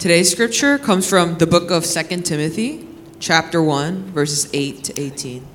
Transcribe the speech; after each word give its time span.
Today's 0.00 0.32
scripture 0.32 0.78
comes 0.78 1.06
from 1.06 1.36
the 1.36 1.46
book 1.46 1.70
of 1.70 1.84
2 1.84 2.22
Timothy, 2.22 2.88
chapter 3.18 3.62
1, 3.62 4.12
verses 4.12 4.48
8 4.54 4.82
to 4.84 4.98
18. 4.98 5.46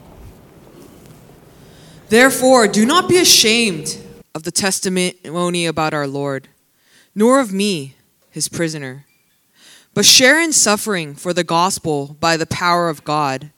Therefore, 2.09 2.67
do 2.67 2.85
not 2.85 3.09
be 3.09 3.17
ashamed 3.17 3.97
of 4.35 4.43
the 4.43 4.51
testimony 4.51 5.65
about 5.65 5.95
our 5.95 6.05
Lord, 6.05 6.47
nor 7.15 7.39
of 7.39 7.51
me, 7.51 7.95
his 8.29 8.47
prisoner, 8.47 9.07
but 9.95 10.05
share 10.05 10.39
in 10.39 10.53
suffering 10.53 11.15
for 11.15 11.33
the 11.33 11.43
gospel 11.43 12.15
by 12.19 12.37
the 12.37 12.45
power 12.45 12.87
of 12.87 13.03
God, 13.03 13.49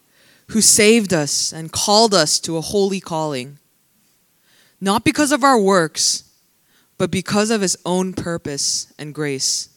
who 0.52 0.62
saved 0.62 1.14
us 1.14 1.52
and 1.52 1.70
called 1.70 2.14
us 2.14 2.40
to 2.40 2.56
a 2.56 2.62
holy 2.62 3.02
calling, 3.02 3.60
not 4.80 5.04
because 5.04 5.34
of 5.34 5.44
our 5.44 5.60
works, 5.60 6.24
but 6.98 7.12
because 7.12 7.52
of 7.52 7.60
his 7.60 7.78
own 7.86 8.14
purpose 8.14 8.94
and 8.98 9.14
grace, 9.14 9.68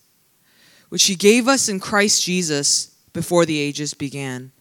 which 0.90 1.04
he 1.04 1.14
gave 1.14 1.48
us 1.48 1.68
in 1.68 1.80
Christ 1.80 2.22
Jesus 2.22 2.88
before 3.12 3.46
the 3.46 3.58
ages 3.58 3.94
began, 3.94 4.52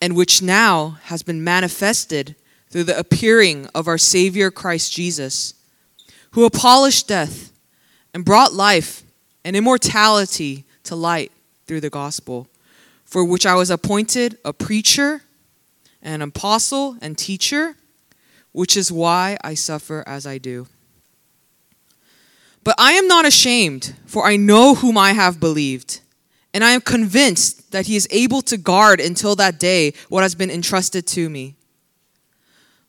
and 0.00 0.14
which 0.14 0.40
now 0.40 0.98
has 1.04 1.22
been 1.22 1.42
manifested 1.42 2.36
through 2.70 2.84
the 2.84 2.98
appearing 2.98 3.66
of 3.74 3.88
our 3.88 3.98
Savior 3.98 4.50
Christ 4.50 4.92
Jesus, 4.92 5.54
who 6.30 6.44
abolished 6.44 7.08
death 7.08 7.52
and 8.14 8.24
brought 8.24 8.52
life 8.52 9.02
and 9.44 9.56
immortality 9.56 10.64
to 10.84 10.94
light 10.94 11.32
through 11.66 11.80
the 11.80 11.90
gospel, 11.90 12.46
for 13.04 13.24
which 13.24 13.44
I 13.44 13.54
was 13.54 13.70
appointed 13.70 14.38
a 14.44 14.52
preacher, 14.52 15.22
an 16.02 16.22
apostle, 16.22 16.96
and 17.00 17.18
teacher, 17.18 17.76
which 18.52 18.76
is 18.76 18.92
why 18.92 19.36
I 19.42 19.54
suffer 19.54 20.04
as 20.06 20.26
I 20.26 20.38
do. 20.38 20.66
But 22.62 22.74
I 22.78 22.92
am 22.92 23.08
not 23.08 23.26
ashamed, 23.26 23.94
for 24.06 24.26
I 24.26 24.36
know 24.36 24.74
whom 24.74 24.98
I 24.98 25.12
have 25.12 25.40
believed, 25.40 26.00
and 26.52 26.62
I 26.62 26.72
am 26.72 26.80
convinced 26.80 27.72
that 27.72 27.86
he 27.86 27.96
is 27.96 28.08
able 28.10 28.42
to 28.42 28.56
guard 28.56 29.00
until 29.00 29.34
that 29.36 29.58
day 29.58 29.92
what 30.08 30.22
has 30.22 30.34
been 30.34 30.50
entrusted 30.50 31.06
to 31.08 31.30
me. 31.30 31.56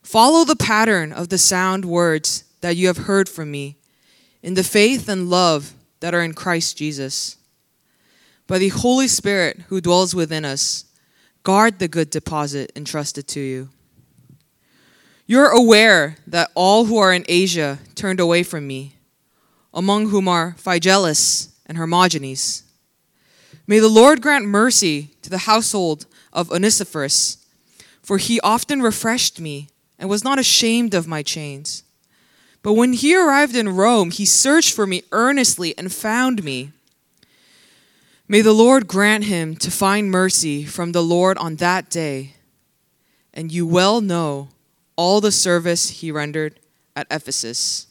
Follow 0.02 0.44
the 0.44 0.56
pattern 0.56 1.12
of 1.12 1.28
the 1.28 1.38
sound 1.38 1.84
words 1.84 2.44
that 2.60 2.76
you 2.76 2.86
have 2.88 2.98
heard 2.98 3.28
from 3.28 3.50
me 3.50 3.76
in 4.42 4.54
the 4.54 4.64
faith 4.64 5.08
and 5.08 5.30
love 5.30 5.74
that 6.00 6.14
are 6.14 6.22
in 6.22 6.34
Christ 6.34 6.76
Jesus. 6.76 7.36
By 8.46 8.58
the 8.58 8.68
Holy 8.68 9.08
Spirit 9.08 9.62
who 9.68 9.80
dwells 9.80 10.14
within 10.14 10.44
us, 10.44 10.84
guard 11.44 11.78
the 11.78 11.88
good 11.88 12.10
deposit 12.10 12.72
entrusted 12.76 13.26
to 13.28 13.40
you. 13.40 13.68
You're 15.26 15.50
aware 15.50 16.16
that 16.26 16.50
all 16.54 16.86
who 16.86 16.98
are 16.98 17.12
in 17.12 17.24
Asia 17.28 17.78
turned 17.94 18.20
away 18.20 18.42
from 18.42 18.66
me, 18.66 18.96
among 19.74 20.08
whom 20.08 20.28
are 20.28 20.54
Phygelus 20.58 21.48
and 21.66 21.78
Hermogenes. 21.78 22.64
May 23.66 23.78
the 23.78 23.88
Lord 23.88 24.20
grant 24.20 24.44
mercy 24.44 25.10
to 25.22 25.30
the 25.30 25.38
household 25.38 26.06
of 26.32 26.50
Onesiphorus, 26.50 27.38
for 28.02 28.18
he 28.18 28.40
often 28.40 28.82
refreshed 28.82 29.40
me 29.40 29.68
and 29.98 30.10
was 30.10 30.24
not 30.24 30.38
ashamed 30.38 30.94
of 30.94 31.06
my 31.06 31.22
chains. 31.22 31.84
But 32.62 32.74
when 32.74 32.92
he 32.92 33.16
arrived 33.16 33.56
in 33.56 33.68
Rome, 33.76 34.10
he 34.10 34.24
searched 34.24 34.74
for 34.74 34.86
me 34.86 35.02
earnestly 35.12 35.76
and 35.76 35.92
found 35.92 36.44
me. 36.44 36.72
May 38.28 38.40
the 38.40 38.52
Lord 38.52 38.86
grant 38.86 39.24
him 39.24 39.56
to 39.56 39.70
find 39.70 40.10
mercy 40.10 40.64
from 40.64 40.92
the 40.92 41.02
Lord 41.02 41.36
on 41.38 41.56
that 41.56 41.90
day. 41.90 42.34
And 43.34 43.50
you 43.50 43.66
well 43.66 44.00
know 44.00 44.48
all 44.96 45.20
the 45.20 45.32
service 45.32 45.90
he 45.90 46.12
rendered 46.12 46.60
at 46.94 47.06
Ephesus. 47.10 47.86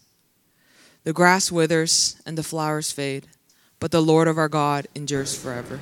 The 1.03 1.13
grass 1.13 1.51
withers 1.51 2.21
and 2.27 2.37
the 2.37 2.43
flowers 2.43 2.91
fade, 2.91 3.25
but 3.79 3.89
the 3.89 4.03
Lord 4.03 4.27
of 4.27 4.37
our 4.37 4.47
God 4.47 4.87
endures 4.93 5.35
forever. 5.35 5.79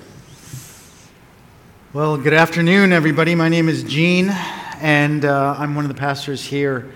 Well, 1.92 2.16
good 2.16 2.34
afternoon, 2.34 2.94
everybody. 2.94 3.36
My 3.36 3.50
name 3.50 3.68
is 3.68 3.84
Gene 3.84 4.30
and 4.80 5.26
uh, 5.26 5.56
I'm 5.58 5.76
one 5.76 5.84
of 5.84 5.90
the 5.90 6.00
pastors 6.00 6.42
here. 6.42 6.90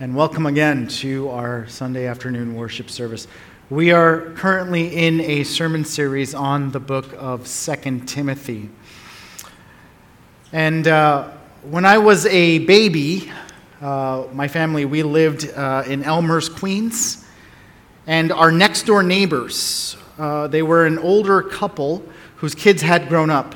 And 0.00 0.16
welcome 0.16 0.46
again 0.46 0.88
to 0.88 1.28
our 1.30 1.68
Sunday 1.68 2.08
afternoon 2.08 2.56
worship 2.56 2.90
service. 2.90 3.28
We 3.70 3.92
are 3.92 4.32
currently 4.32 4.96
in 4.96 5.20
a 5.20 5.44
sermon 5.44 5.84
series 5.84 6.34
on 6.34 6.72
the 6.72 6.80
book 6.80 7.06
of 7.16 7.46
Second 7.46 8.08
Timothy. 8.08 8.70
And 10.52 10.88
uh, 10.88 11.30
when 11.62 11.84
I 11.84 11.98
was 11.98 12.26
a 12.26 12.58
baby, 12.58 13.30
uh, 13.80 14.24
my 14.32 14.48
family, 14.48 14.84
we 14.84 15.04
lived 15.04 15.48
uh, 15.52 15.84
in 15.86 16.02
Elmhurst, 16.02 16.56
Queens. 16.56 17.24
And 18.08 18.32
our 18.32 18.50
next 18.50 18.86
door 18.86 19.02
neighbors, 19.02 19.94
uh, 20.18 20.46
they 20.46 20.62
were 20.62 20.86
an 20.86 20.98
older 20.98 21.42
couple 21.42 22.02
whose 22.36 22.54
kids 22.54 22.80
had 22.80 23.06
grown 23.10 23.28
up. 23.28 23.54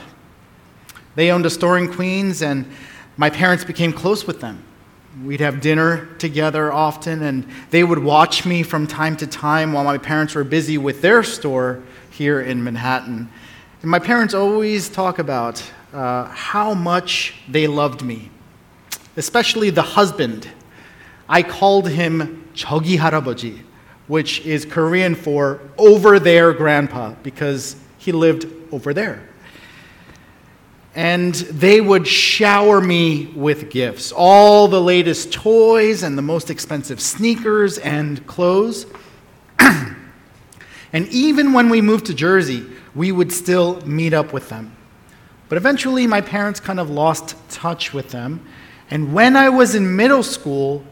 They 1.15 1.31
owned 1.31 1.47
a 1.47 1.51
store 1.51 1.79
in 1.79 1.91
Queens, 1.91 2.43
and 2.43 2.71
my 3.17 3.31
parents 3.31 3.65
became 3.65 3.95
close 3.95 4.27
with 4.27 4.43
them. 4.43 4.63
We'd 5.25 5.41
have 5.41 5.63
dinner 5.63 6.07
together 6.19 6.71
often, 6.71 7.23
and 7.23 7.47
they 7.71 7.83
would 7.83 7.99
watch 7.99 8.45
me 8.45 8.63
from 8.63 8.87
time 8.87 9.17
to 9.17 9.27
time 9.27 9.73
while 9.73 9.85
my 9.85 9.97
parents 9.97 10.35
were 10.35 10.45
busy 10.45 10.77
with 10.77 11.01
their 11.01 11.23
store 11.23 11.83
here 12.11 12.39
in 12.39 12.63
Manhattan. 12.63 13.31
And 13.81 13.91
my 13.91 13.99
parents 13.99 14.35
always 14.35 14.91
talk 14.91 15.19
about 15.19 15.65
uh, 15.95 16.25
how 16.27 16.75
much 16.75 17.37
they 17.49 17.67
loved 17.67 18.03
me, 18.03 18.31
especially 19.17 19.71
the 19.71 19.81
husband. 19.81 20.51
I 21.27 21.43
called 21.43 21.89
him 21.89 22.51
Chogi 22.55 22.99
Haraboji, 22.99 23.63
which 24.07 24.41
is 24.47 24.65
Korean 24.65 25.15
for 25.15 25.61
over 25.79 26.19
there 26.19 26.53
grandpa, 26.53 27.15
because 27.23 27.77
he 27.99 28.13
lived 28.13 28.47
over 28.73 28.93
there 28.93 29.23
and 30.95 31.35
they 31.35 31.81
would 31.81 32.07
shower 32.07 32.81
me 32.81 33.27
with 33.35 33.71
gifts 33.71 34.13
all 34.13 34.69
the 34.69 34.81
latest 34.81 35.33
toys 35.33 36.03
and 36.03 36.19
the 36.19 36.23
most 36.23 36.51
expensive 36.51 37.01
sneakers 37.01 37.79
and 37.79 38.27
clothes. 38.27 38.87
and 39.59 41.09
even 41.09 41.53
when 41.55 41.71
we 41.71 41.81
moved 41.81 42.07
to 42.07 42.15
Jersey, 42.15 42.67
we 42.95 43.11
would 43.11 43.33
still 43.33 43.81
meet 43.87 44.13
up 44.13 44.35
with 44.35 44.51
them. 44.51 44.77
But 45.49 45.57
eventually, 45.57 46.07
my 46.07 46.21
parents 46.21 46.61
kind 46.61 46.81
of 46.81 46.91
lost 46.91 47.37
touch 47.51 47.95
with 47.95 48.11
them. 48.11 48.47
And 48.91 49.15
when 49.15 49.37
I 49.37 49.49
was 49.49 49.75
in 49.75 49.97
middle 49.97 50.23
school, 50.23 50.85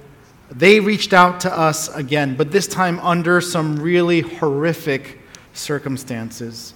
they 0.51 0.81
reached 0.81 1.13
out 1.13 1.41
to 1.41 1.57
us 1.57 1.89
again, 1.95 2.35
but 2.35 2.51
this 2.51 2.67
time 2.67 2.99
under 3.01 3.41
some 3.41 3.77
really 3.77 4.21
horrific 4.21 5.21
circumstances. 5.53 6.75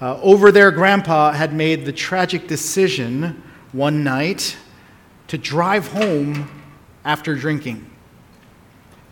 Uh, 0.00 0.20
over 0.20 0.52
there, 0.52 0.70
Grandpa 0.70 1.32
had 1.32 1.54
made 1.54 1.84
the 1.84 1.92
tragic 1.92 2.48
decision 2.48 3.42
one 3.72 4.04
night 4.04 4.56
to 5.28 5.38
drive 5.38 5.88
home 5.88 6.50
after 7.04 7.34
drinking. 7.34 7.88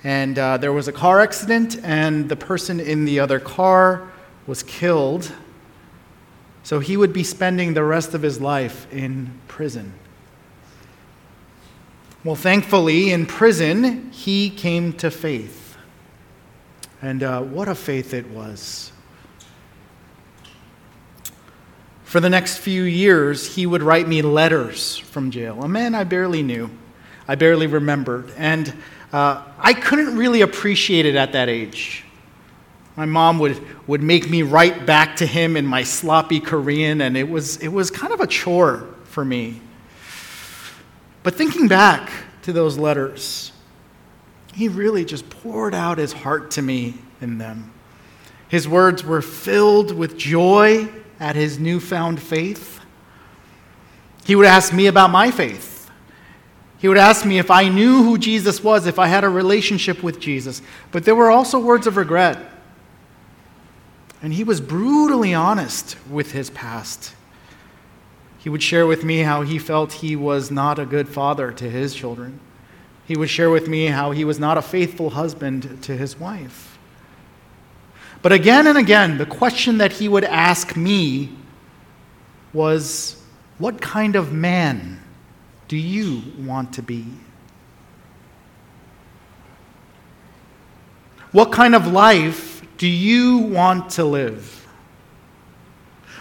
And 0.05 0.39
uh, 0.39 0.57
there 0.59 0.73
was 0.73 0.89
a 0.89 0.93
car 0.93 1.21
accident, 1.21 1.79
and 1.83 2.29
the 2.29 2.37
person 2.37 2.81
in 2.81 3.05
the 3.05 3.21
other 3.21 3.39
car 3.39 4.11
was 4.47 4.63
killed. 4.63 5.33
So 6.63 6.81
he 6.81 6.97
would 6.97 7.13
be 7.13 7.25
spending 7.25 7.75
the 7.75 7.85
rest 7.85 8.13
of 8.13 8.23
his 8.23 8.41
life 8.41 8.93
in 8.93 9.33
prison. 9.49 9.95
Well, 12.23 12.37
thankfully, 12.37 13.13
in 13.13 13.25
prison, 13.25 14.11
he 14.13 14.51
came 14.51 14.93
to 14.95 15.11
faith. 15.11 15.79
And 17.01 17.23
uh, 17.23 17.41
what 17.41 17.67
a 17.67 17.75
faith 17.75 18.13
it 18.13 18.29
was. 18.29 18.93
For 22.05 22.21
the 22.21 22.29
next 22.29 22.59
few 22.59 22.83
years, 22.83 23.55
he 23.55 23.65
would 23.65 23.83
write 23.83 24.07
me 24.07 24.21
letters 24.21 24.99
from 24.99 25.31
jail, 25.31 25.63
a 25.63 25.69
man 25.69 25.95
I 25.95 26.05
barely 26.05 26.43
knew, 26.43 26.69
I 27.27 27.37
barely 27.37 27.67
remembered. 27.67 28.33
And 28.37 28.75
uh, 29.15 29.43
I 29.59 29.73
couldn't 29.73 30.15
really 30.15 30.43
appreciate 30.43 31.07
it 31.07 31.15
at 31.15 31.33
that 31.33 31.49
age. 31.49 32.05
My 32.97 33.07
mom 33.07 33.39
would, 33.39 33.65
would 33.89 34.03
make 34.03 34.29
me 34.29 34.43
write 34.43 34.85
back 34.85 35.17
to 35.17 35.27
him 35.27 35.57
in 35.57 35.65
my 35.65 35.85
sloppy 35.85 36.39
Korean, 36.39 37.01
and 37.01 37.17
it 37.17 37.31
was, 37.31 37.57
it 37.59 37.69
was 37.69 37.91
kind 37.91 38.13
of 38.13 38.21
a 38.21 38.27
chore 38.27 38.87
for 39.05 39.25
me. 39.25 39.63
But 41.23 41.35
thinking 41.35 41.69
back 41.69 42.11
to 42.43 42.53
those 42.53 42.79
letters, 42.79 43.53
he 44.55 44.69
really 44.69 45.05
just 45.05 45.29
poured 45.29 45.75
out 45.75 45.99
his 45.99 46.13
heart 46.13 46.53
to 46.53 46.63
me 46.63 46.95
in 47.21 47.39
them. 47.39 47.73
His 48.49 48.67
words 48.67 49.05
were 49.05 49.23
filled 49.23 49.95
with 49.95 50.17
joy 50.17 50.89
at 51.21 51.37
his 51.37 51.59
newfound 51.59 52.21
faith. 52.21 52.81
He 54.25 54.35
would 54.35 54.47
ask 54.47 54.73
me 54.73 54.87
about 54.87 55.11
my 55.11 55.31
faith. 55.31 55.91
He 56.79 56.89
would 56.89 56.99
ask 56.99 57.27
me 57.27 57.39
if 57.39 57.51
I 57.51 57.69
knew 57.69 58.03
who 58.03 58.17
Jesus 58.17 58.65
was, 58.65 58.87
if 58.87 58.99
I 58.99 59.07
had 59.07 59.23
a 59.23 59.29
relationship 59.29 60.03
with 60.03 60.19
Jesus. 60.19 60.63
But 60.91 61.05
there 61.05 61.15
were 61.15 61.31
also 61.31 61.59
words 61.59 61.87
of 61.87 61.97
regret. 61.99 62.39
And 64.23 64.33
he 64.33 64.45
was 64.45 64.61
brutally 64.61 65.35
honest 65.35 65.97
with 66.09 66.33
his 66.33 66.51
past. 66.51 67.15
He 68.41 68.49
would 68.49 68.63
share 68.63 68.87
with 68.87 69.05
me 69.05 69.19
how 69.19 69.43
he 69.43 69.59
felt 69.59 69.93
he 69.93 70.17
was 70.17 70.51
not 70.51 70.79
a 70.79 70.87
good 70.87 71.11
father 71.11 71.53
to 71.53 71.69
his 71.69 71.95
children. 71.95 72.41
He 73.05 73.15
would 73.15 73.29
share 73.29 73.51
with 73.51 73.69
me 73.69 73.87
how 73.87 74.13
he 74.13 74.25
was 74.25 74.39
not 74.39 74.57
a 74.57 74.63
faithful 74.63 75.11
husband 75.11 75.83
to 75.83 75.95
his 75.95 76.19
wife. 76.19 76.79
But 78.23 78.33
again 78.33 78.67
and 78.67 78.79
again, 78.79 79.19
the 79.19 79.27
question 79.27 79.77
that 79.79 79.93
he 79.93 80.09
would 80.09 80.25
ask 80.25 80.75
me 80.75 81.37
was, 82.55 83.23
What 83.59 83.83
kind 83.83 84.17
of 84.17 84.33
man 84.33 85.03
do 85.69 85.77
you 85.77 86.23
want 86.39 86.73
to 86.75 86.83
be? 86.83 87.05
What 91.33 91.53
kind 91.53 91.75
of 91.75 91.87
life 91.87 92.63
do 92.79 92.89
you 92.89 93.37
want 93.37 93.91
to 93.91 94.05
live? 94.05 94.60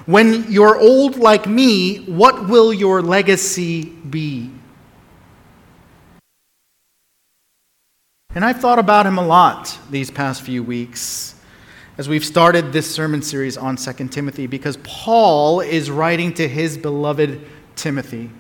When 0.10 0.52
you're 0.52 0.76
old 0.76 1.18
like 1.18 1.46
me, 1.46 1.98
what 2.06 2.50
will 2.50 2.74
your 2.74 3.00
legacy 3.00 3.84
be? 3.84 4.50
And 8.34 8.44
I've 8.44 8.60
thought 8.60 8.80
about 8.80 9.06
him 9.06 9.20
a 9.20 9.24
lot 9.24 9.78
these 9.92 10.10
past 10.10 10.42
few 10.42 10.64
weeks 10.64 11.36
as 12.00 12.10
we've 12.10 12.26
started 12.26 12.74
this 12.74 12.90
sermon 12.90 13.22
series 13.22 13.56
on 13.56 13.76
2 13.76 14.08
Timothy 14.08 14.48
because 14.48 14.78
Paul 14.78 15.62
is 15.62 15.92
writing 15.92 16.34
to 16.34 16.48
his 16.48 16.76
beloved 16.76 17.46
Timothy. 17.76 18.32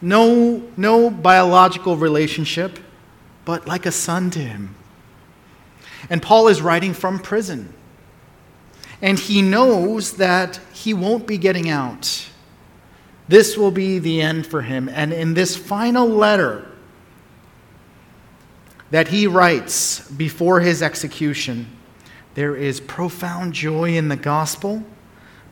No, 0.00 0.68
no 0.76 1.10
biological 1.10 1.96
relationship, 1.96 2.80
but 3.44 3.68
like 3.68 3.86
a 3.86 3.92
son 3.92 4.32
to 4.32 4.40
him. 4.40 4.74
And 6.10 6.20
Paul 6.20 6.48
is 6.48 6.60
writing 6.60 6.92
from 6.92 7.20
prison. 7.20 7.72
And 9.02 9.18
he 9.18 9.42
knows 9.42 10.14
that 10.14 10.60
he 10.72 10.94
won't 10.94 11.26
be 11.26 11.36
getting 11.36 11.68
out. 11.68 12.28
This 13.28 13.56
will 13.56 13.72
be 13.72 13.98
the 13.98 14.22
end 14.22 14.46
for 14.46 14.62
him. 14.62 14.88
And 14.88 15.12
in 15.12 15.34
this 15.34 15.56
final 15.56 16.08
letter 16.08 16.68
that 18.90 19.08
he 19.08 19.26
writes 19.26 20.08
before 20.10 20.60
his 20.60 20.82
execution, 20.82 21.66
there 22.34 22.54
is 22.54 22.80
profound 22.80 23.52
joy 23.52 23.96
in 23.96 24.08
the 24.08 24.16
gospel, 24.16 24.84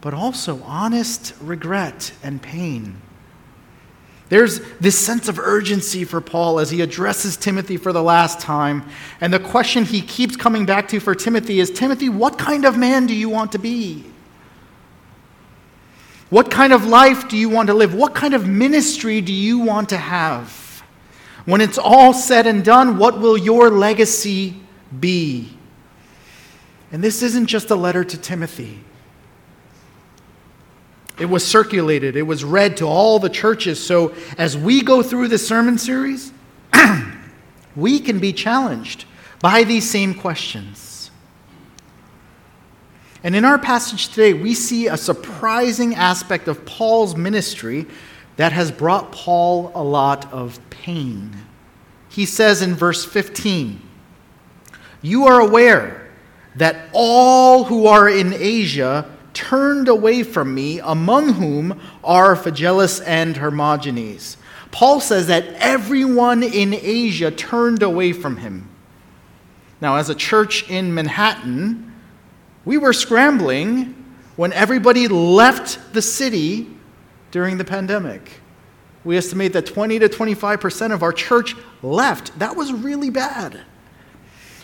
but 0.01 0.15
also 0.15 0.63
honest 0.63 1.35
regret 1.41 2.13
and 2.23 2.41
pain. 2.41 3.01
There's 4.31 4.61
this 4.79 4.97
sense 4.97 5.29
of 5.29 5.41
urgency 5.41 6.05
for 6.05 6.21
Paul 6.21 6.61
as 6.61 6.71
he 6.71 6.81
addresses 6.81 7.37
Timothy 7.37 7.77
for 7.77 7.93
the 7.93 8.03
last 8.03 8.39
time. 8.39 8.85
And 9.21 9.35
the 9.35 9.41
question 9.41 9.85
he 9.85 10.01
keeps 10.01 10.37
coming 10.37 10.65
back 10.65 10.89
to 10.89 11.01
for 11.01 11.17
Timothy 11.17 11.59
is 11.59 11.69
Timothy, 11.69 12.09
what 12.09 12.39
kind 12.39 12.65
of 12.65 12.79
man 12.79 13.07
do 13.07 13.15
you 13.15 13.29
want 13.29 13.53
to 13.53 13.59
be? 13.59 14.05
What 16.31 16.49
kind 16.49 16.73
of 16.73 16.87
life 16.87 17.29
do 17.29 17.37
you 17.37 17.49
want 17.49 17.67
to 17.67 17.75
live? 17.75 17.93
What 17.93 18.15
kind 18.15 18.35
of 18.35 18.47
ministry 18.47 19.21
do 19.21 19.33
you 19.33 19.59
want 19.59 19.89
to 19.89 19.97
have? 19.97 20.85
When 21.45 21.61
it's 21.61 21.77
all 21.77 22.13
said 22.13 22.47
and 22.47 22.65
done, 22.65 22.99
what 22.99 23.19
will 23.19 23.37
your 23.37 23.69
legacy 23.69 24.55
be? 25.01 25.53
And 26.93 27.03
this 27.03 27.23
isn't 27.23 27.47
just 27.47 27.71
a 27.71 27.75
letter 27.75 28.05
to 28.05 28.17
Timothy. 28.17 28.79
It 31.21 31.29
was 31.29 31.47
circulated, 31.47 32.17
it 32.17 32.23
was 32.23 32.45
read 32.45 32.79
to 32.79 32.87
all 32.87 33.19
the 33.19 33.29
churches. 33.29 33.85
So 33.85 34.15
as 34.39 34.57
we 34.57 34.83
go 34.83 35.03
through 35.03 35.29
this 35.29 35.47
sermon 35.47 35.77
series, 35.77 36.33
we 37.77 38.01
can 38.01 38.19
be 38.19 38.33
challenged 38.33 39.05
by 39.39 39.65
these 39.65 39.89
same 39.89 40.15
questions. 40.15 41.11
And 43.23 43.37
in 43.37 43.45
our 43.45 43.59
passage 43.59 44.09
today, 44.09 44.33
we 44.33 44.55
see 44.55 44.87
a 44.87 44.97
surprising 44.97 45.95
aspect 45.95 46.49
of 46.49 46.65
Paul's 46.65 47.15
ministry 47.15 47.87
that 48.37 48.53
has 48.53 48.71
brought 48.71 49.13
Paul 49.13 49.73
a 49.75 49.85
lot 49.85 50.33
of 50.33 50.59
pain. 50.71 51.37
He 52.09 52.25
says 52.25 52.63
in 52.63 52.75
verse 52.75 53.05
15, 53.05 53.79
You 55.03 55.27
are 55.27 55.39
aware 55.39 56.11
that 56.57 56.89
all 56.95 57.65
who 57.65 57.87
are 57.87 58.09
in 58.09 58.33
Asia 58.33 59.05
turned 59.35 59.89
away 59.89 60.23
from 60.23 60.55
me, 60.55 60.81
among 60.81 61.35
whom 61.35 61.81
are 62.03 62.37
Phygelus 62.37 63.03
and 63.07 63.37
Hermogenes. 63.37 64.37
Paul 64.71 65.01
says 65.01 65.27
that 65.27 65.45
everyone 65.59 66.43
in 66.43 66.75
Asia 66.75 67.31
turned 67.31 67.83
away 67.83 68.13
from 68.13 68.37
him. 68.37 68.69
Now, 69.81 69.97
as 69.97 70.11
a 70.11 70.15
church 70.15 70.69
in 70.71 70.95
Manhattan, 70.95 71.93
we 72.65 72.79
were 72.79 72.93
scrambling 72.93 73.97
when 74.37 74.53
everybody 74.53 75.09
left 75.09 75.93
the 75.93 76.03
city 76.03 76.69
during 77.31 77.59
the 77.59 77.65
pandemic. 77.65 78.41
We 79.03 79.17
estimate 79.17 79.55
that 79.55 79.67
20 79.67 79.99
to 80.01 80.09
25% 80.09 80.93
of 80.93 81.03
our 81.03 81.13
church 81.13 81.57
left. 81.83 82.39
That 82.39 82.55
was 82.55 82.73
really 82.73 83.11
bad. 83.11 83.61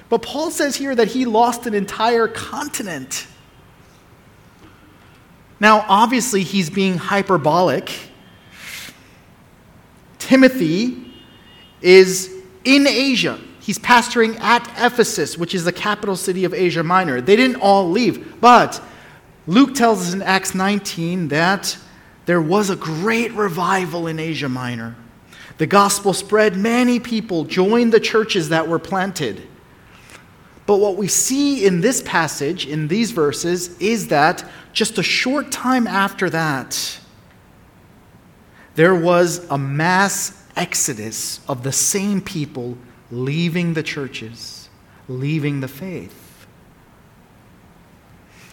But 0.08 0.22
Paul 0.22 0.50
says 0.50 0.76
here 0.76 0.94
that 0.94 1.08
he 1.08 1.24
lost 1.24 1.66
an 1.66 1.74
entire 1.74 2.28
continent 2.28 3.26
now, 5.58 5.84
obviously, 5.88 6.42
he's 6.42 6.68
being 6.68 6.98
hyperbolic. 6.98 7.90
Timothy 10.18 11.12
is 11.80 12.34
in 12.64 12.86
Asia. 12.86 13.38
He's 13.60 13.78
pastoring 13.78 14.38
at 14.40 14.68
Ephesus, 14.78 15.38
which 15.38 15.54
is 15.54 15.64
the 15.64 15.72
capital 15.72 16.14
city 16.16 16.44
of 16.44 16.52
Asia 16.52 16.82
Minor. 16.82 17.20
They 17.20 17.36
didn't 17.36 17.56
all 17.56 17.90
leave, 17.90 18.40
but 18.40 18.80
Luke 19.46 19.74
tells 19.74 20.06
us 20.06 20.14
in 20.14 20.22
Acts 20.22 20.54
19 20.54 21.28
that 21.28 21.76
there 22.26 22.40
was 22.40 22.70
a 22.70 22.76
great 22.76 23.32
revival 23.32 24.08
in 24.08 24.18
Asia 24.18 24.48
Minor. 24.48 24.96
The 25.58 25.66
gospel 25.66 26.12
spread, 26.12 26.56
many 26.56 27.00
people 27.00 27.44
joined 27.44 27.92
the 27.92 28.00
churches 28.00 28.50
that 28.50 28.68
were 28.68 28.78
planted. 28.78 29.42
But 30.66 30.78
what 30.78 30.96
we 30.96 31.06
see 31.08 31.64
in 31.64 31.80
this 31.80 32.02
passage, 32.02 32.66
in 32.66 32.88
these 32.88 33.12
verses, 33.12 33.78
is 33.78 34.08
that 34.08 34.44
just 34.76 34.98
a 34.98 35.02
short 35.02 35.50
time 35.50 35.86
after 35.86 36.28
that, 36.28 37.00
there 38.74 38.94
was 38.94 39.38
a 39.50 39.56
mass 39.56 40.44
exodus 40.54 41.40
of 41.48 41.62
the 41.62 41.72
same 41.72 42.20
people 42.20 42.76
leaving 43.10 43.72
the 43.72 43.82
churches, 43.82 44.68
leaving 45.08 45.60
the 45.60 45.68
faith. 45.68 46.46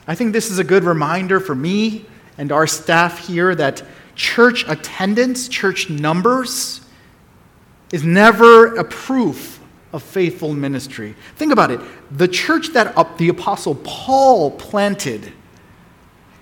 I 0.08 0.16
think 0.16 0.32
this 0.32 0.50
is 0.50 0.60
a 0.60 0.64
good 0.64 0.86
reminder 0.86 1.42
for 1.42 1.56
me 1.56 2.06
and 2.38 2.54
our 2.54 2.68
staff 2.68 3.28
here 3.28 3.54
that 3.56 3.84
church 4.16 4.64
attendance, 4.70 5.50
church 5.50 5.90
numbers, 5.90 6.80
is 7.92 8.06
never 8.06 8.78
a 8.78 8.86
proof 8.86 9.60
of 9.92 10.02
faithful 10.02 10.54
ministry. 10.54 11.16
Think 11.36 11.52
about 11.52 11.70
it. 11.70 11.82
The 12.12 12.30
church 12.30 12.70
that 12.70 13.18
the 13.18 13.28
Apostle 13.28 13.76
Paul 13.84 14.52
planted 14.52 15.34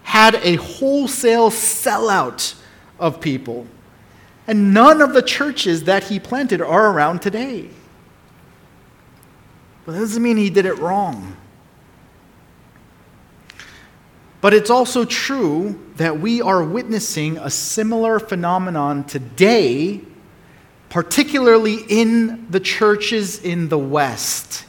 had 0.03 0.35
a 0.35 0.55
wholesale 0.55 1.49
sellout 1.49 2.55
of 2.99 3.21
people. 3.21 3.67
And 4.47 4.73
none 4.73 5.01
of 5.01 5.13
the 5.13 5.21
churches 5.21 5.83
that 5.83 6.05
he 6.05 6.19
planted 6.19 6.61
are 6.61 6.91
around 6.91 7.21
today. 7.21 7.69
But 9.85 9.93
that 9.93 9.99
doesn't 9.99 10.21
mean 10.21 10.37
he 10.37 10.49
did 10.49 10.65
it 10.65 10.77
wrong. 10.77 11.37
But 14.41 14.53
it's 14.53 14.69
also 14.69 15.05
true 15.05 15.79
that 15.97 16.19
we 16.19 16.41
are 16.41 16.63
witnessing 16.63 17.37
a 17.37 17.49
similar 17.49 18.19
phenomenon 18.19 19.03
today 19.03 20.01
particularly 20.91 21.77
in 21.87 22.45
the 22.49 22.59
churches 22.59 23.39
in 23.39 23.69
the 23.69 23.77
West, 23.79 24.65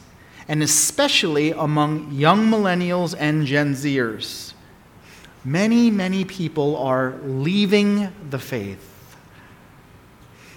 and 0.47 0.63
especially 0.63 1.51
among 1.51 2.13
young 2.13 2.49
millennials 2.49 3.13
and 3.19 3.45
Gen 3.45 3.73
Zers. 3.73 4.52
Many, 5.45 5.91
many 5.91 6.25
people 6.25 6.77
are 6.77 7.15
leaving 7.23 8.11
the 8.29 8.39
faith. 8.39 8.89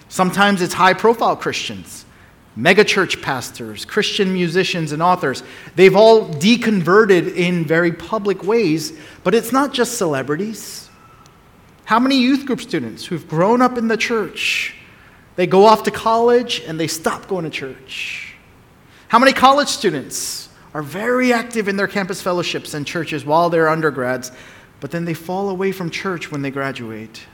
Sometimes 0.09 0.61
it's 0.61 0.73
high 0.73 0.93
profile 0.93 1.35
Christians, 1.35 2.05
megachurch 2.57 3.21
pastors, 3.21 3.83
Christian 3.83 4.31
musicians, 4.31 4.93
and 4.93 5.01
authors. 5.01 5.43
They've 5.75 5.95
all 5.95 6.29
deconverted 6.29 7.35
in 7.35 7.65
very 7.65 7.91
public 7.91 8.43
ways, 8.43 8.93
but 9.23 9.35
it's 9.35 9.51
not 9.51 9.73
just 9.73 9.97
celebrities. 9.97 10.89
How 11.85 11.99
many 11.99 12.17
youth 12.17 12.45
group 12.45 12.61
students 12.61 13.05
who've 13.05 13.27
grown 13.27 13.61
up 13.61 13.77
in 13.77 13.89
the 13.89 13.97
church 13.97 14.73
they 15.37 15.47
go 15.47 15.65
off 15.65 15.83
to 15.83 15.91
college 15.91 16.63
and 16.67 16.79
they 16.79 16.87
stop 16.87 17.27
going 17.27 17.45
to 17.45 17.51
church. 17.51 18.33
How 19.07 19.19
many 19.19 19.31
college 19.33 19.69
students 19.69 20.49
are 20.73 20.81
very 20.81 21.31
active 21.31 21.67
in 21.67 21.77
their 21.77 21.87
campus 21.87 22.21
fellowships 22.21 22.73
and 22.73 22.85
churches 22.85 23.23
while 23.23 23.49
they're 23.49 23.69
undergrads, 23.69 24.31
but 24.79 24.91
then 24.91 25.05
they 25.05 25.13
fall 25.13 25.49
away 25.49 25.71
from 25.71 25.89
church 25.89 26.31
when 26.31 26.41
they 26.41 26.51
graduate? 26.51 27.25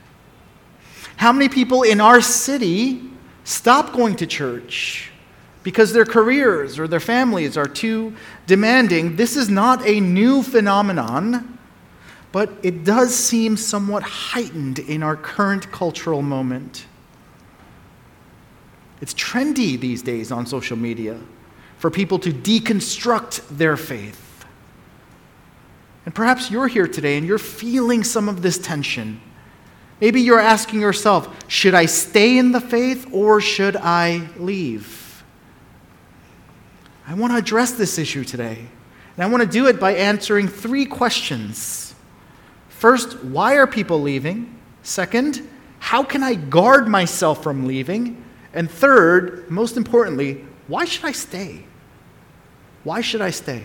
How 1.16 1.32
many 1.32 1.48
people 1.48 1.82
in 1.82 2.00
our 2.00 2.20
city 2.20 3.02
stop 3.44 3.92
going 3.92 4.16
to 4.16 4.26
church 4.26 5.10
because 5.62 5.92
their 5.92 6.04
careers 6.04 6.78
or 6.78 6.88
their 6.88 7.00
families 7.00 7.56
are 7.56 7.66
too 7.66 8.14
demanding? 8.46 9.16
This 9.16 9.36
is 9.36 9.48
not 9.48 9.86
a 9.86 10.00
new 10.00 10.42
phenomenon, 10.42 11.58
but 12.32 12.50
it 12.62 12.84
does 12.84 13.14
seem 13.14 13.56
somewhat 13.56 14.02
heightened 14.02 14.80
in 14.80 15.02
our 15.02 15.16
current 15.16 15.70
cultural 15.70 16.22
moment. 16.22 16.86
It's 19.00 19.14
trendy 19.14 19.78
these 19.78 20.02
days 20.02 20.32
on 20.32 20.46
social 20.46 20.76
media 20.76 21.20
for 21.78 21.90
people 21.90 22.18
to 22.20 22.32
deconstruct 22.32 23.46
their 23.48 23.76
faith. 23.76 24.23
And 26.04 26.14
perhaps 26.14 26.50
you're 26.50 26.68
here 26.68 26.86
today 26.86 27.16
and 27.16 27.26
you're 27.26 27.38
feeling 27.38 28.04
some 28.04 28.28
of 28.28 28.42
this 28.42 28.58
tension. 28.58 29.20
Maybe 30.00 30.20
you're 30.20 30.40
asking 30.40 30.80
yourself, 30.80 31.44
should 31.48 31.74
I 31.74 31.86
stay 31.86 32.36
in 32.36 32.52
the 32.52 32.60
faith 32.60 33.08
or 33.12 33.40
should 33.40 33.76
I 33.76 34.28
leave? 34.36 35.24
I 37.06 37.14
want 37.14 37.32
to 37.32 37.38
address 37.38 37.72
this 37.72 37.98
issue 37.98 38.24
today. 38.24 38.66
And 39.16 39.24
I 39.24 39.28
want 39.28 39.42
to 39.42 39.48
do 39.48 39.66
it 39.66 39.78
by 39.78 39.94
answering 39.94 40.48
three 40.48 40.84
questions. 40.84 41.94
First, 42.68 43.22
why 43.24 43.56
are 43.56 43.66
people 43.66 44.02
leaving? 44.02 44.58
Second, 44.82 45.48
how 45.78 46.02
can 46.02 46.22
I 46.22 46.34
guard 46.34 46.88
myself 46.88 47.42
from 47.42 47.66
leaving? 47.66 48.22
And 48.52 48.70
third, 48.70 49.50
most 49.50 49.76
importantly, 49.76 50.44
why 50.66 50.84
should 50.84 51.04
I 51.04 51.12
stay? 51.12 51.64
Why 52.82 53.00
should 53.00 53.20
I 53.20 53.30
stay? 53.30 53.62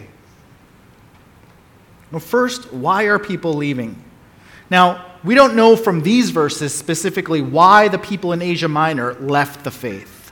Well, 2.12 2.20
first, 2.20 2.74
why 2.74 3.04
are 3.04 3.20
people 3.20 3.54
leaving? 3.54 4.04
Now, 4.70 5.06
we 5.24 5.36
don't 5.36 5.56
know 5.56 5.76
from 5.76 6.02
these 6.02 6.30
verses 6.30 6.74
specifically 6.74 7.42
why 7.42 7.88
the 7.88 8.00
people 8.00 8.32
in 8.32 8.42
Asia 8.42 8.68
Minor 8.68 9.14
left 9.16 9.64
the 9.64 9.72
faith. 9.72 10.32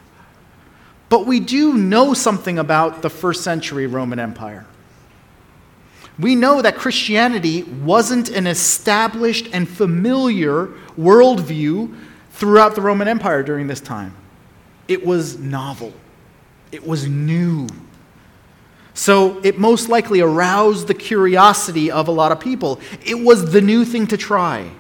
But 1.10 1.25
we 1.25 1.39
do 1.39 1.74
know 1.74 2.13
something 2.13 2.60
about 2.60 3.01
the 3.01 3.10
first 3.10 3.43
century 3.43 3.88
Roman 3.88 4.19
Empire. 4.19 4.65
We 6.19 6.36
know 6.36 6.62
that 6.62 6.75
Christianity 6.75 7.63
wasn't 7.63 8.29
an 8.29 8.48
established 8.48 9.50
and 9.53 9.69
familiar 9.69 10.67
worldview 10.98 11.96
throughout 12.31 12.75
the 12.75 12.81
Roman 12.81 13.07
Empire 13.07 13.43
during 13.43 13.67
this 13.67 13.81
time. 13.81 14.15
It 14.88 15.05
was 15.05 15.38
novel, 15.38 15.93
it 16.72 16.86
was 16.86 17.07
new. 17.07 17.67
So 18.98 19.39
it 19.44 19.60
most 19.60 19.89
likely 19.89 20.22
aroused 20.22 20.88
the 20.88 20.96
curiosity 20.96 21.92
of 21.92 22.08
a 22.08 22.12
lot 22.12 22.32
of 22.32 22.39
people. 22.39 22.80
It 23.06 23.20
was 23.20 23.51
the 23.51 23.62
new 23.62 23.86
thing 23.86 24.08
to 24.08 24.18
try. 24.18 24.72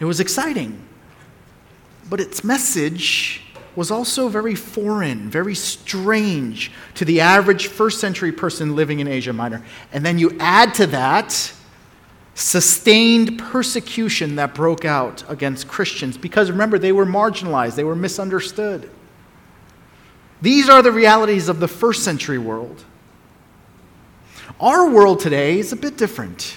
It 0.00 0.04
was 0.04 0.20
exciting. 0.20 0.86
But 2.10 2.20
its 2.20 2.44
message 2.44 3.40
was 3.74 3.90
also 3.90 4.28
very 4.28 4.54
foreign, 4.54 5.30
very 5.30 5.54
strange 5.54 6.72
to 6.96 7.06
the 7.06 7.22
average 7.22 7.68
first 7.68 8.00
century 8.00 8.32
person 8.32 8.76
living 8.76 9.00
in 9.00 9.08
Asia 9.08 9.32
Minor. 9.32 9.64
And 9.90 10.04
then 10.04 10.18
you 10.18 10.36
add 10.38 10.74
to 10.74 10.86
that 10.88 11.54
sustained 12.34 13.38
persecution 13.38 14.36
that 14.36 14.54
broke 14.54 14.84
out 14.84 15.24
against 15.30 15.68
Christians 15.68 16.18
because 16.18 16.50
remember, 16.50 16.78
they 16.78 16.92
were 16.92 17.06
marginalized, 17.06 17.76
they 17.76 17.84
were 17.84 17.96
misunderstood. 17.96 18.90
These 20.46 20.68
are 20.68 20.80
the 20.80 20.92
realities 20.92 21.48
of 21.48 21.58
the 21.58 21.66
first 21.66 22.04
century 22.04 22.38
world. 22.38 22.84
Our 24.60 24.88
world 24.88 25.18
today 25.18 25.58
is 25.58 25.72
a 25.72 25.76
bit 25.76 25.96
different. 25.96 26.56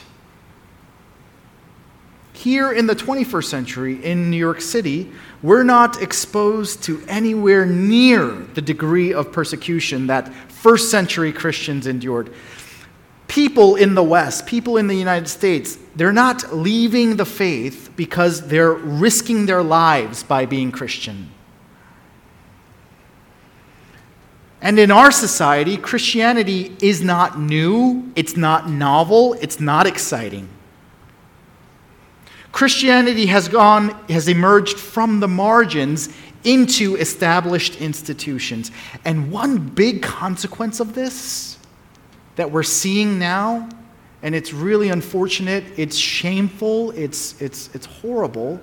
Here 2.34 2.72
in 2.72 2.86
the 2.86 2.94
21st 2.94 3.46
century 3.46 4.06
in 4.06 4.30
New 4.30 4.38
York 4.38 4.62
City, 4.62 5.12
we're 5.42 5.64
not 5.64 6.04
exposed 6.04 6.84
to 6.84 7.04
anywhere 7.08 7.66
near 7.66 8.28
the 8.54 8.62
degree 8.62 9.12
of 9.12 9.32
persecution 9.32 10.06
that 10.06 10.32
first 10.52 10.92
century 10.92 11.34
Christians 11.34 11.88
endured. 11.88 12.32
People 13.28 13.76
in 13.76 13.96
the 13.96 14.04
West, 14.04 14.46
people 14.46 14.78
in 14.78 14.86
the 14.86 14.94
United 14.96 15.28
States, 15.28 15.80
they're 15.96 16.14
not 16.14 16.56
leaving 16.56 17.16
the 17.16 17.26
faith 17.26 17.90
because 17.96 18.50
they're 18.50 18.74
risking 18.74 19.48
their 19.48 19.64
lives 19.64 20.22
by 20.22 20.46
being 20.46 20.72
Christian. 20.72 21.32
And 24.62 24.78
in 24.78 24.92
our 24.92 25.12
society, 25.12 25.78
Christianity 25.78 26.76
is 26.82 27.02
not 27.02 27.40
new, 27.40 28.12
it's 28.16 28.36
not 28.36 28.70
novel, 28.70 29.34
it's 29.36 29.60
not 29.60 29.88
exciting. 29.88 30.50
Christianity 32.52 33.28
has 33.28 33.48
gone, 33.48 33.90
has 34.10 34.28
emerged 34.28 34.78
from 34.78 35.20
the 35.20 35.28
margins 35.28 36.10
into 36.44 36.96
established 36.96 37.80
institutions. 37.80 38.72
And 39.06 39.32
one 39.32 39.60
big 39.60 40.02
consequence 40.02 40.80
of 40.80 40.94
this 40.94 41.58
that 42.36 42.50
we're 42.50 42.64
seeing 42.64 43.20
now, 43.20 43.68
and 44.24 44.34
it's 44.34 44.54
really 44.54 44.90
unfortunate, 44.90 45.64
it's 45.78 45.98
shameful, 45.98 46.92
it's, 46.92 47.40
it's, 47.42 47.70
it's 47.76 47.86
horrible, 47.86 48.60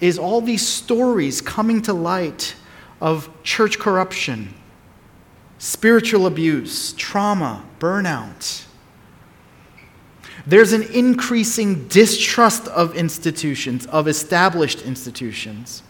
is 0.00 0.18
all 0.18 0.40
these 0.40 0.66
stories 0.66 1.40
coming 1.40 1.80
to 1.82 1.92
light 1.92 2.54
of 3.00 3.28
church 3.44 3.78
corruption, 3.78 4.52
spiritual 5.58 6.26
abuse, 6.26 6.92
trauma, 6.94 7.64
burnout 7.78 8.64
there's 10.46 10.72
an 10.72 10.82
increasing 10.82 11.88
distrust 11.88 12.68
of 12.68 12.94
institutions, 12.94 13.86
of 13.86 14.06
established 14.08 14.82
institutions. 14.82 15.82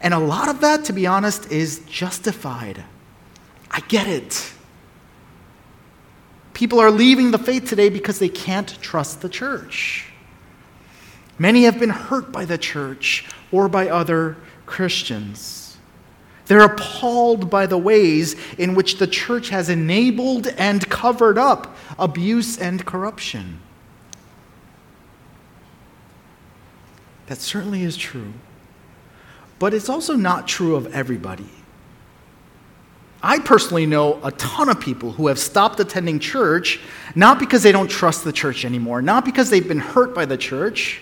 And 0.00 0.14
a 0.14 0.18
lot 0.18 0.48
of 0.48 0.60
that, 0.60 0.84
to 0.84 0.92
be 0.92 1.06
honest, 1.06 1.50
is 1.50 1.80
justified. 1.88 2.84
I 3.70 3.80
get 3.80 4.06
it. 4.06 4.52
People 6.54 6.78
are 6.78 6.90
leaving 6.90 7.32
the 7.32 7.38
faith 7.38 7.68
today 7.68 7.88
because 7.88 8.18
they 8.18 8.28
can't 8.28 8.80
trust 8.80 9.22
the 9.22 9.28
church. 9.28 10.10
Many 11.38 11.64
have 11.64 11.78
been 11.78 11.90
hurt 11.90 12.32
by 12.32 12.44
the 12.44 12.56
church 12.56 13.26
or 13.50 13.68
by 13.68 13.88
other 13.88 14.36
Christians. 14.64 15.65
They're 16.46 16.64
appalled 16.64 17.50
by 17.50 17.66
the 17.66 17.78
ways 17.78 18.36
in 18.56 18.74
which 18.74 18.98
the 18.98 19.06
church 19.06 19.48
has 19.48 19.68
enabled 19.68 20.46
and 20.46 20.88
covered 20.88 21.38
up 21.38 21.76
abuse 21.98 22.56
and 22.58 22.84
corruption. 22.84 23.60
That 27.26 27.38
certainly 27.38 27.82
is 27.82 27.96
true. 27.96 28.32
But 29.58 29.74
it's 29.74 29.88
also 29.88 30.14
not 30.14 30.46
true 30.46 30.76
of 30.76 30.86
everybody. 30.94 31.48
I 33.22 33.40
personally 33.40 33.86
know 33.86 34.20
a 34.22 34.30
ton 34.32 34.68
of 34.68 34.78
people 34.78 35.12
who 35.12 35.26
have 35.26 35.38
stopped 35.38 35.80
attending 35.80 36.20
church 36.20 36.78
not 37.16 37.40
because 37.40 37.62
they 37.62 37.72
don't 37.72 37.90
trust 37.90 38.22
the 38.22 38.32
church 38.32 38.64
anymore, 38.64 39.02
not 39.02 39.24
because 39.24 39.50
they've 39.50 39.66
been 39.66 39.80
hurt 39.80 40.14
by 40.14 40.26
the 40.26 40.36
church, 40.36 41.00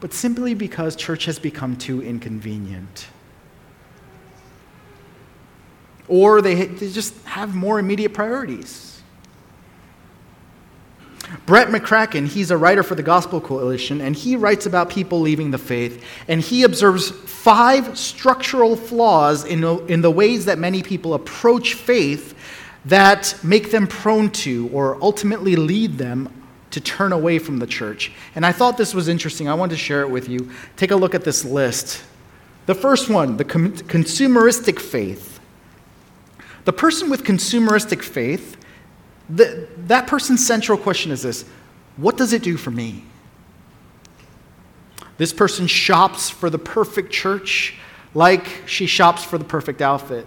but 0.00 0.12
simply 0.12 0.52
because 0.52 0.94
church 0.94 1.24
has 1.24 1.38
become 1.38 1.76
too 1.76 2.02
inconvenient. 2.02 3.06
Or 6.08 6.40
they, 6.40 6.66
they 6.66 6.90
just 6.90 7.14
have 7.24 7.54
more 7.54 7.78
immediate 7.78 8.14
priorities. 8.14 8.88
Brett 11.44 11.68
McCracken, 11.68 12.26
he's 12.26 12.50
a 12.50 12.56
writer 12.56 12.82
for 12.82 12.94
the 12.94 13.02
Gospel 13.02 13.40
Coalition, 13.40 14.00
and 14.00 14.16
he 14.16 14.36
writes 14.36 14.64
about 14.64 14.88
people 14.88 15.20
leaving 15.20 15.50
the 15.50 15.58
faith, 15.58 16.02
and 16.26 16.40
he 16.40 16.62
observes 16.62 17.10
five 17.10 17.98
structural 17.98 18.76
flaws 18.76 19.44
in, 19.44 19.62
in 19.88 20.00
the 20.00 20.10
ways 20.10 20.46
that 20.46 20.58
many 20.58 20.82
people 20.82 21.14
approach 21.14 21.74
faith 21.74 22.34
that 22.86 23.36
make 23.42 23.70
them 23.70 23.86
prone 23.86 24.30
to 24.30 24.70
or 24.72 24.96
ultimately 25.02 25.56
lead 25.56 25.98
them 25.98 26.32
to 26.70 26.80
turn 26.80 27.12
away 27.12 27.38
from 27.38 27.58
the 27.58 27.66
church. 27.66 28.12
And 28.34 28.46
I 28.46 28.52
thought 28.52 28.76
this 28.76 28.94
was 28.94 29.08
interesting. 29.08 29.48
I 29.48 29.54
wanted 29.54 29.72
to 29.72 29.78
share 29.78 30.02
it 30.02 30.10
with 30.10 30.28
you. 30.28 30.50
Take 30.76 30.90
a 30.90 30.96
look 30.96 31.14
at 31.14 31.24
this 31.24 31.44
list. 31.44 32.02
The 32.66 32.74
first 32.74 33.08
one, 33.08 33.36
the 33.36 33.44
consumeristic 33.44 34.78
faith. 34.78 35.37
The 36.68 36.74
person 36.74 37.08
with 37.08 37.24
consumeristic 37.24 38.02
faith 38.02 38.58
the, 39.30 39.66
that 39.86 40.06
person's 40.06 40.46
central 40.46 40.76
question 40.76 41.12
is 41.12 41.22
this 41.22 41.46
What 41.96 42.18
does 42.18 42.34
it 42.34 42.42
do 42.42 42.58
for 42.58 42.70
me? 42.70 43.04
This 45.16 45.32
person 45.32 45.66
shops 45.66 46.28
for 46.28 46.50
the 46.50 46.58
perfect 46.58 47.10
church 47.10 47.78
like 48.12 48.64
she 48.66 48.84
shops 48.84 49.24
for 49.24 49.38
the 49.38 49.46
perfect 49.46 49.80
outfit. 49.80 50.26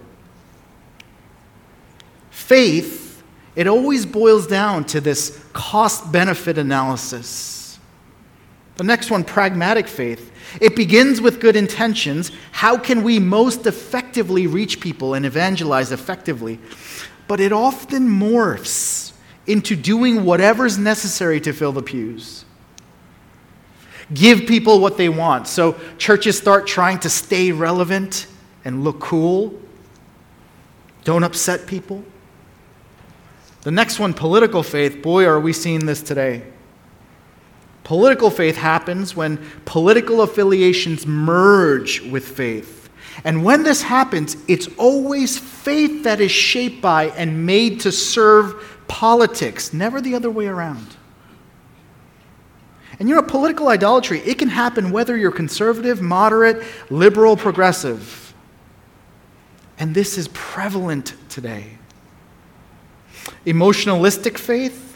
Faith, 2.32 3.22
it 3.54 3.68
always 3.68 4.04
boils 4.04 4.48
down 4.48 4.84
to 4.86 5.00
this 5.00 5.40
cost 5.52 6.10
benefit 6.10 6.58
analysis. 6.58 7.78
The 8.78 8.84
next 8.84 9.12
one, 9.12 9.22
pragmatic 9.22 9.86
faith. 9.86 10.31
It 10.60 10.76
begins 10.76 11.20
with 11.20 11.40
good 11.40 11.56
intentions. 11.56 12.30
How 12.52 12.76
can 12.76 13.02
we 13.02 13.18
most 13.18 13.66
effectively 13.66 14.46
reach 14.46 14.80
people 14.80 15.14
and 15.14 15.24
evangelize 15.24 15.92
effectively? 15.92 16.58
but 17.32 17.40
it 17.40 17.50
often 17.50 18.08
morphs 18.08 19.12
into 19.46 19.74
doing 19.74 20.24
whatever's 20.24 20.76
necessary 20.76 21.40
to 21.40 21.52
fill 21.52 21.72
the 21.72 21.82
pews. 21.82 22.44
Give 24.12 24.40
people 24.46 24.80
what 24.80 24.98
they 24.98 25.08
want. 25.08 25.48
So 25.48 25.80
churches 25.96 26.36
start 26.36 26.66
trying 26.66 26.98
to 26.98 27.08
stay 27.08 27.50
relevant 27.50 28.26
and 28.66 28.84
look 28.84 29.00
cool. 29.00 29.58
Don't 31.04 31.24
upset 31.24 31.66
people. 31.66 32.04
The 33.62 33.70
next 33.70 33.98
one, 33.98 34.12
political 34.12 34.62
faith. 34.62 35.00
Boy, 35.00 35.24
are 35.24 35.40
we 35.40 35.52
seeing 35.52 35.86
this 35.86 36.02
today. 36.02 36.42
Political 37.92 38.30
faith 38.30 38.56
happens 38.56 39.14
when 39.14 39.36
political 39.66 40.22
affiliations 40.22 41.06
merge 41.06 42.00
with 42.00 42.26
faith. 42.26 42.88
And 43.22 43.44
when 43.44 43.64
this 43.64 43.82
happens, 43.82 44.34
it's 44.48 44.66
always 44.78 45.38
faith 45.38 46.04
that 46.04 46.18
is 46.18 46.30
shaped 46.30 46.80
by 46.80 47.08
and 47.08 47.44
made 47.44 47.80
to 47.80 47.92
serve 47.92 48.82
politics, 48.88 49.74
never 49.74 50.00
the 50.00 50.14
other 50.14 50.30
way 50.30 50.46
around. 50.46 50.86
And 52.98 53.10
you 53.10 53.14
know, 53.14 53.20
political 53.20 53.68
idolatry, 53.68 54.20
it 54.20 54.38
can 54.38 54.48
happen 54.48 54.90
whether 54.90 55.14
you're 55.14 55.30
conservative, 55.30 56.00
moderate, 56.00 56.64
liberal, 56.88 57.36
progressive. 57.36 58.32
And 59.78 59.94
this 59.94 60.16
is 60.16 60.28
prevalent 60.28 61.14
today. 61.28 61.76
Emotionalistic 63.44 64.38
faith, 64.38 64.91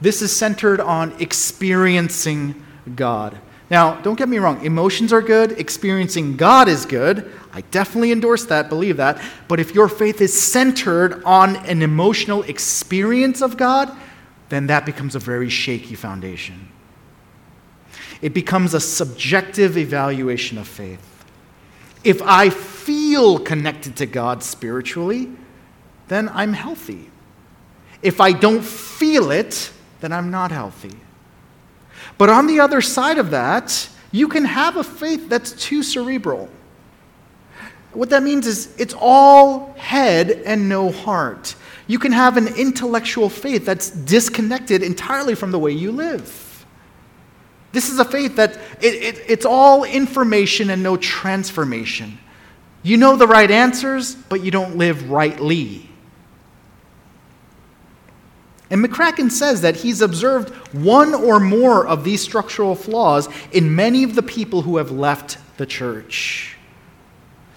this 0.00 0.22
is 0.22 0.34
centered 0.34 0.80
on 0.80 1.12
experiencing 1.20 2.62
God. 2.94 3.38
Now, 3.70 4.00
don't 4.00 4.16
get 4.16 4.28
me 4.28 4.38
wrong, 4.38 4.64
emotions 4.64 5.12
are 5.12 5.22
good, 5.22 5.52
experiencing 5.52 6.36
God 6.36 6.68
is 6.68 6.84
good. 6.84 7.30
I 7.52 7.60
definitely 7.60 8.10
endorse 8.10 8.44
that, 8.46 8.68
believe 8.68 8.96
that. 8.96 9.22
But 9.46 9.60
if 9.60 9.74
your 9.74 9.88
faith 9.88 10.20
is 10.20 10.40
centered 10.40 11.22
on 11.24 11.56
an 11.66 11.82
emotional 11.82 12.42
experience 12.42 13.42
of 13.42 13.56
God, 13.56 13.96
then 14.48 14.66
that 14.66 14.84
becomes 14.84 15.14
a 15.14 15.20
very 15.20 15.48
shaky 15.48 15.94
foundation. 15.94 16.68
It 18.20 18.34
becomes 18.34 18.74
a 18.74 18.80
subjective 18.80 19.78
evaluation 19.78 20.58
of 20.58 20.66
faith. 20.66 21.06
If 22.02 22.20
I 22.22 22.50
feel 22.50 23.38
connected 23.38 23.96
to 23.96 24.06
God 24.06 24.42
spiritually, 24.42 25.30
then 26.08 26.28
I'm 26.30 26.54
healthy. 26.54 27.10
If 28.02 28.20
I 28.20 28.32
don't 28.32 28.64
feel 28.64 29.30
it, 29.30 29.70
then 30.00 30.12
I'm 30.12 30.30
not 30.30 30.50
healthy. 30.50 30.96
But 32.18 32.30
on 32.30 32.46
the 32.46 32.60
other 32.60 32.80
side 32.80 33.18
of 33.18 33.30
that, 33.30 33.88
you 34.12 34.28
can 34.28 34.44
have 34.44 34.76
a 34.76 34.84
faith 34.84 35.28
that's 35.28 35.52
too 35.52 35.82
cerebral. 35.82 36.48
What 37.92 38.10
that 38.10 38.22
means 38.22 38.46
is 38.46 38.74
it's 38.78 38.94
all 38.96 39.74
head 39.74 40.30
and 40.30 40.68
no 40.68 40.90
heart. 40.90 41.54
You 41.86 41.98
can 41.98 42.12
have 42.12 42.36
an 42.36 42.46
intellectual 42.56 43.28
faith 43.28 43.64
that's 43.64 43.90
disconnected 43.90 44.82
entirely 44.82 45.34
from 45.34 45.50
the 45.50 45.58
way 45.58 45.72
you 45.72 45.90
live. 45.90 46.64
This 47.72 47.88
is 47.88 47.98
a 47.98 48.04
faith 48.04 48.36
that 48.36 48.56
it, 48.80 48.94
it, 48.94 49.24
it's 49.28 49.44
all 49.44 49.84
information 49.84 50.70
and 50.70 50.82
no 50.82 50.96
transformation. 50.96 52.18
You 52.82 52.96
know 52.96 53.16
the 53.16 53.26
right 53.26 53.50
answers, 53.50 54.14
but 54.14 54.42
you 54.42 54.50
don't 54.50 54.76
live 54.76 55.10
rightly. 55.10 55.89
And 58.70 58.84
McCracken 58.84 59.30
says 59.30 59.62
that 59.62 59.76
he's 59.76 60.00
observed 60.00 60.50
one 60.74 61.12
or 61.12 61.40
more 61.40 61.86
of 61.86 62.04
these 62.04 62.22
structural 62.22 62.76
flaws 62.76 63.28
in 63.50 63.74
many 63.74 64.04
of 64.04 64.14
the 64.14 64.22
people 64.22 64.62
who 64.62 64.76
have 64.76 64.92
left 64.92 65.38
the 65.56 65.66
church. 65.66 66.56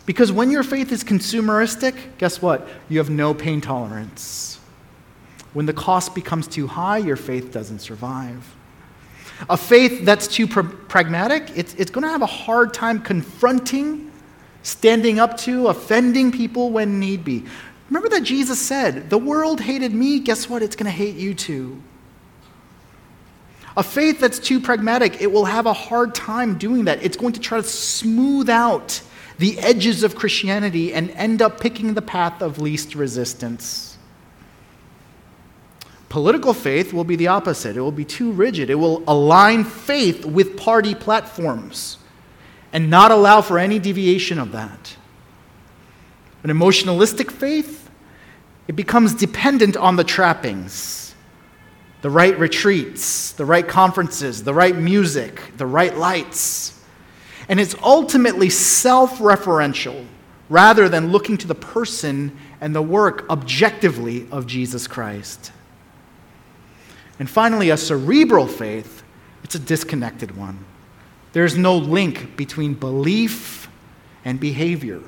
Because 0.05 0.31
when 0.31 0.51
your 0.51 0.63
faith 0.63 0.91
is 0.91 1.03
consumeristic, 1.03 1.95
guess 2.17 2.41
what? 2.41 2.67
You 2.89 2.97
have 2.97 3.09
no 3.09 3.33
pain 3.33 3.61
tolerance. 3.61 4.59
When 5.53 5.67
the 5.67 5.73
cost 5.73 6.15
becomes 6.15 6.47
too 6.47 6.67
high, 6.67 6.97
your 6.97 7.15
faith 7.15 7.51
doesn't 7.51 7.79
survive. 7.79 8.55
A 9.49 9.57
faith 9.57 10.03
that's 10.03 10.27
too 10.27 10.47
pr- 10.47 10.61
pragmatic, 10.61 11.51
it's, 11.55 11.73
it's 11.75 11.91
going 11.91 12.03
to 12.03 12.09
have 12.09 12.21
a 12.21 12.27
hard 12.27 12.73
time 12.73 12.99
confronting, 12.99 14.11
standing 14.63 15.19
up 15.19 15.37
to, 15.37 15.67
offending 15.67 16.31
people 16.31 16.71
when 16.71 16.99
need 16.99 17.23
be. 17.23 17.45
Remember 17.93 18.09
that 18.09 18.23
Jesus 18.23 18.59
said, 18.59 19.11
The 19.11 19.19
world 19.19 19.61
hated 19.61 19.93
me, 19.93 20.19
guess 20.19 20.49
what? 20.49 20.63
It's 20.63 20.75
going 20.75 20.85
to 20.85 20.91
hate 20.91 21.15
you 21.15 21.35
too. 21.35 21.79
A 23.77 23.83
faith 23.83 24.19
that's 24.19 24.39
too 24.39 24.59
pragmatic, 24.59 25.21
it 25.21 25.31
will 25.31 25.45
have 25.45 25.67
a 25.67 25.73
hard 25.73 26.15
time 26.15 26.57
doing 26.57 26.85
that. 26.85 27.03
It's 27.03 27.15
going 27.15 27.33
to 27.33 27.39
try 27.39 27.59
to 27.59 27.63
smooth 27.63 28.49
out 28.49 28.99
the 29.37 29.59
edges 29.59 30.01
of 30.01 30.15
Christianity 30.15 30.91
and 30.91 31.11
end 31.11 31.43
up 31.43 31.59
picking 31.59 31.93
the 31.93 32.01
path 32.01 32.41
of 32.41 32.57
least 32.57 32.95
resistance. 32.95 33.95
Political 36.09 36.55
faith 36.55 36.93
will 36.93 37.03
be 37.03 37.15
the 37.15 37.27
opposite. 37.27 37.77
It 37.77 37.81
will 37.81 37.91
be 37.91 38.05
too 38.05 38.31
rigid. 38.31 38.71
It 38.71 38.75
will 38.75 39.03
align 39.07 39.63
faith 39.63 40.25
with 40.25 40.57
party 40.57 40.95
platforms 40.95 41.99
and 42.71 42.89
not 42.89 43.11
allow 43.11 43.41
for 43.41 43.59
any 43.59 43.77
deviation 43.77 44.39
of 44.39 44.51
that. 44.51 44.95
An 46.41 46.49
emotionalistic 46.49 47.29
faith 47.29 47.82
it 48.67 48.75
becomes 48.75 49.13
dependent 49.13 49.75
on 49.77 49.95
the 49.95 50.03
trappings 50.03 51.03
the 52.03 52.09
right 52.09 52.37
retreats, 52.37 53.31
the 53.31 53.45
right 53.45 53.65
conferences, 53.65 54.43
the 54.43 54.53
right 54.53 54.75
music, 54.75 55.53
the 55.55 55.65
right 55.65 55.97
lights. 55.97 56.77
And 57.47 57.61
it's 57.61 57.75
ultimately 57.81 58.49
self 58.49 59.19
referential 59.19 60.05
rather 60.49 60.89
than 60.89 61.13
looking 61.13 61.37
to 61.37 61.47
the 61.47 61.55
person 61.55 62.37
and 62.59 62.75
the 62.75 62.81
work 62.81 63.29
objectively 63.29 64.27
of 64.31 64.45
Jesus 64.45 64.85
Christ. 64.85 65.53
And 67.19 67.29
finally, 67.29 67.69
a 67.69 67.77
cerebral 67.77 68.47
faith, 68.47 69.01
it's 69.45 69.55
a 69.55 69.59
disconnected 69.59 70.35
one. 70.35 70.65
There's 71.31 71.57
no 71.57 71.77
link 71.77 72.35
between 72.35 72.73
belief 72.73 73.69
and 74.25 74.41
behavior. 74.41 75.01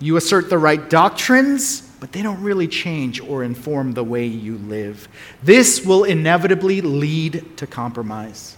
You 0.00 0.16
assert 0.16 0.50
the 0.50 0.58
right 0.58 0.90
doctrines, 0.90 1.85
but 2.00 2.12
they 2.12 2.22
don't 2.22 2.42
really 2.42 2.68
change 2.68 3.20
or 3.20 3.42
inform 3.42 3.92
the 3.92 4.04
way 4.04 4.26
you 4.26 4.58
live. 4.58 5.08
This 5.42 5.84
will 5.84 6.04
inevitably 6.04 6.80
lead 6.80 7.56
to 7.56 7.66
compromise. 7.66 8.56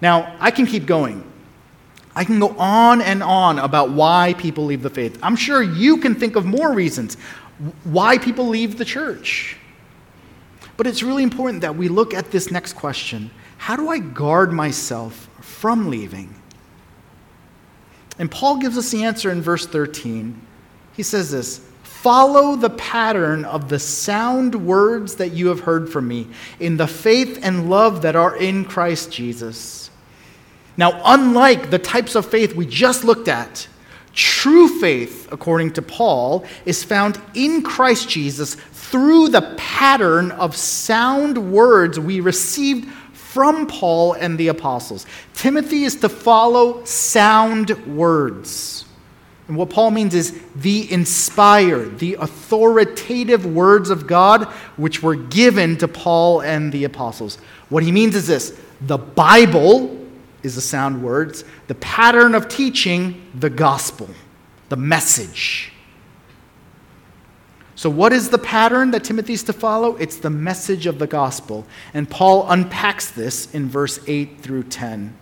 Now, 0.00 0.36
I 0.40 0.50
can 0.50 0.66
keep 0.66 0.86
going. 0.86 1.24
I 2.14 2.24
can 2.24 2.40
go 2.40 2.48
on 2.58 3.00
and 3.00 3.22
on 3.22 3.58
about 3.58 3.90
why 3.90 4.34
people 4.38 4.64
leave 4.64 4.82
the 4.82 4.90
faith. 4.90 5.18
I'm 5.22 5.36
sure 5.36 5.62
you 5.62 5.98
can 5.98 6.14
think 6.14 6.36
of 6.36 6.44
more 6.44 6.72
reasons 6.72 7.16
why 7.84 8.18
people 8.18 8.48
leave 8.48 8.78
the 8.78 8.84
church. 8.84 9.56
But 10.76 10.86
it's 10.86 11.02
really 11.02 11.22
important 11.22 11.60
that 11.60 11.76
we 11.76 11.88
look 11.88 12.14
at 12.14 12.30
this 12.30 12.50
next 12.50 12.72
question 12.72 13.30
How 13.58 13.76
do 13.76 13.88
I 13.88 13.98
guard 13.98 14.52
myself 14.52 15.28
from 15.40 15.90
leaving? 15.90 16.34
And 18.18 18.30
Paul 18.30 18.58
gives 18.58 18.76
us 18.76 18.90
the 18.90 19.04
answer 19.04 19.30
in 19.30 19.40
verse 19.40 19.66
13. 19.66 20.40
He 20.92 21.02
says 21.02 21.30
this 21.30 21.69
Follow 22.00 22.56
the 22.56 22.70
pattern 22.70 23.44
of 23.44 23.68
the 23.68 23.78
sound 23.78 24.54
words 24.54 25.16
that 25.16 25.32
you 25.32 25.48
have 25.48 25.60
heard 25.60 25.92
from 25.92 26.08
me 26.08 26.26
in 26.58 26.78
the 26.78 26.86
faith 26.86 27.38
and 27.42 27.68
love 27.68 28.00
that 28.00 28.16
are 28.16 28.34
in 28.34 28.64
Christ 28.64 29.12
Jesus. 29.12 29.90
Now, 30.78 30.98
unlike 31.04 31.68
the 31.68 31.78
types 31.78 32.14
of 32.14 32.24
faith 32.24 32.56
we 32.56 32.64
just 32.64 33.04
looked 33.04 33.28
at, 33.28 33.68
true 34.14 34.80
faith, 34.80 35.28
according 35.30 35.74
to 35.74 35.82
Paul, 35.82 36.46
is 36.64 36.82
found 36.82 37.20
in 37.34 37.62
Christ 37.62 38.08
Jesus 38.08 38.54
through 38.54 39.28
the 39.28 39.54
pattern 39.58 40.30
of 40.30 40.56
sound 40.56 41.52
words 41.52 42.00
we 42.00 42.20
received 42.20 42.90
from 43.12 43.66
Paul 43.66 44.14
and 44.14 44.38
the 44.38 44.48
apostles. 44.48 45.04
Timothy 45.34 45.84
is 45.84 45.96
to 45.96 46.08
follow 46.08 46.82
sound 46.84 47.72
words. 47.94 48.86
And 49.50 49.56
what 49.56 49.68
Paul 49.68 49.90
means 49.90 50.14
is 50.14 50.40
the 50.54 50.90
inspired, 50.92 51.98
the 51.98 52.14
authoritative 52.20 53.44
words 53.44 53.90
of 53.90 54.06
God 54.06 54.44
which 54.76 55.02
were 55.02 55.16
given 55.16 55.76
to 55.78 55.88
Paul 55.88 56.42
and 56.42 56.70
the 56.70 56.84
apostles. 56.84 57.34
What 57.68 57.82
he 57.82 57.90
means 57.90 58.14
is 58.14 58.28
this 58.28 58.56
the 58.80 58.96
Bible 58.96 60.06
is 60.44 60.54
the 60.54 60.60
sound 60.60 61.02
words, 61.02 61.42
the 61.66 61.74
pattern 61.74 62.36
of 62.36 62.46
teaching, 62.46 63.26
the 63.34 63.50
gospel, 63.50 64.08
the 64.68 64.76
message. 64.76 65.72
So, 67.74 67.90
what 67.90 68.12
is 68.12 68.30
the 68.30 68.38
pattern 68.38 68.92
that 68.92 69.02
Timothy's 69.02 69.42
to 69.42 69.52
follow? 69.52 69.96
It's 69.96 70.18
the 70.18 70.30
message 70.30 70.86
of 70.86 71.00
the 71.00 71.08
gospel. 71.08 71.66
And 71.92 72.08
Paul 72.08 72.48
unpacks 72.48 73.10
this 73.10 73.52
in 73.52 73.68
verse 73.68 73.98
8 74.06 74.42
through 74.42 74.62
10. 74.64 75.16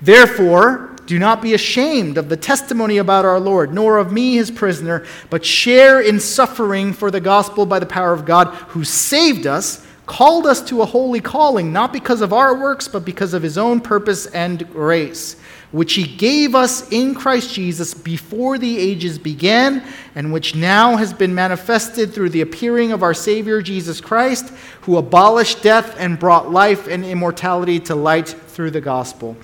Therefore, 0.00 0.93
do 1.06 1.18
not 1.18 1.42
be 1.42 1.54
ashamed 1.54 2.16
of 2.16 2.28
the 2.28 2.36
testimony 2.36 2.98
about 2.98 3.24
our 3.24 3.40
Lord, 3.40 3.74
nor 3.74 3.98
of 3.98 4.12
me, 4.12 4.34
his 4.34 4.50
prisoner, 4.50 5.04
but 5.30 5.44
share 5.44 6.00
in 6.00 6.18
suffering 6.18 6.92
for 6.92 7.10
the 7.10 7.20
gospel 7.20 7.66
by 7.66 7.78
the 7.78 7.86
power 7.86 8.12
of 8.12 8.24
God, 8.24 8.48
who 8.68 8.84
saved 8.84 9.46
us, 9.46 9.86
called 10.06 10.46
us 10.46 10.62
to 10.62 10.82
a 10.82 10.86
holy 10.86 11.20
calling, 11.20 11.72
not 11.72 11.92
because 11.92 12.20
of 12.20 12.32
our 12.32 12.58
works, 12.58 12.88
but 12.88 13.04
because 13.04 13.34
of 13.34 13.42
his 13.42 13.56
own 13.56 13.80
purpose 13.80 14.26
and 14.26 14.70
grace, 14.72 15.36
which 15.72 15.94
he 15.94 16.04
gave 16.04 16.54
us 16.54 16.90
in 16.92 17.14
Christ 17.14 17.54
Jesus 17.54 17.94
before 17.94 18.58
the 18.58 18.78
ages 18.78 19.18
began, 19.18 19.82
and 20.14 20.32
which 20.32 20.54
now 20.54 20.96
has 20.96 21.12
been 21.12 21.34
manifested 21.34 22.12
through 22.12 22.30
the 22.30 22.42
appearing 22.42 22.92
of 22.92 23.02
our 23.02 23.14
Savior 23.14 23.60
Jesus 23.60 24.00
Christ, 24.00 24.52
who 24.82 24.96
abolished 24.96 25.62
death 25.62 25.96
and 25.98 26.18
brought 26.18 26.50
life 26.50 26.86
and 26.86 27.04
immortality 27.04 27.80
to 27.80 27.94
light 27.94 28.28
through 28.28 28.70
the 28.70 28.80
gospel. 28.80 29.36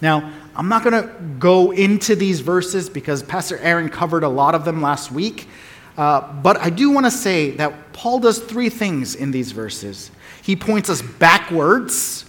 Now, 0.00 0.32
I'm 0.56 0.68
not 0.68 0.82
going 0.82 1.02
to 1.02 1.08
go 1.38 1.70
into 1.70 2.16
these 2.16 2.40
verses 2.40 2.88
because 2.88 3.22
Pastor 3.22 3.58
Aaron 3.58 3.90
covered 3.90 4.24
a 4.24 4.28
lot 4.28 4.54
of 4.54 4.64
them 4.64 4.80
last 4.80 5.12
week. 5.12 5.48
Uh, 5.98 6.32
but 6.42 6.58
I 6.58 6.70
do 6.70 6.90
want 6.90 7.06
to 7.06 7.10
say 7.10 7.50
that 7.52 7.92
Paul 7.92 8.20
does 8.20 8.38
three 8.38 8.70
things 8.70 9.14
in 9.14 9.30
these 9.30 9.52
verses. 9.52 10.10
He 10.42 10.56
points 10.56 10.88
us 10.88 11.02
backwards 11.02 12.24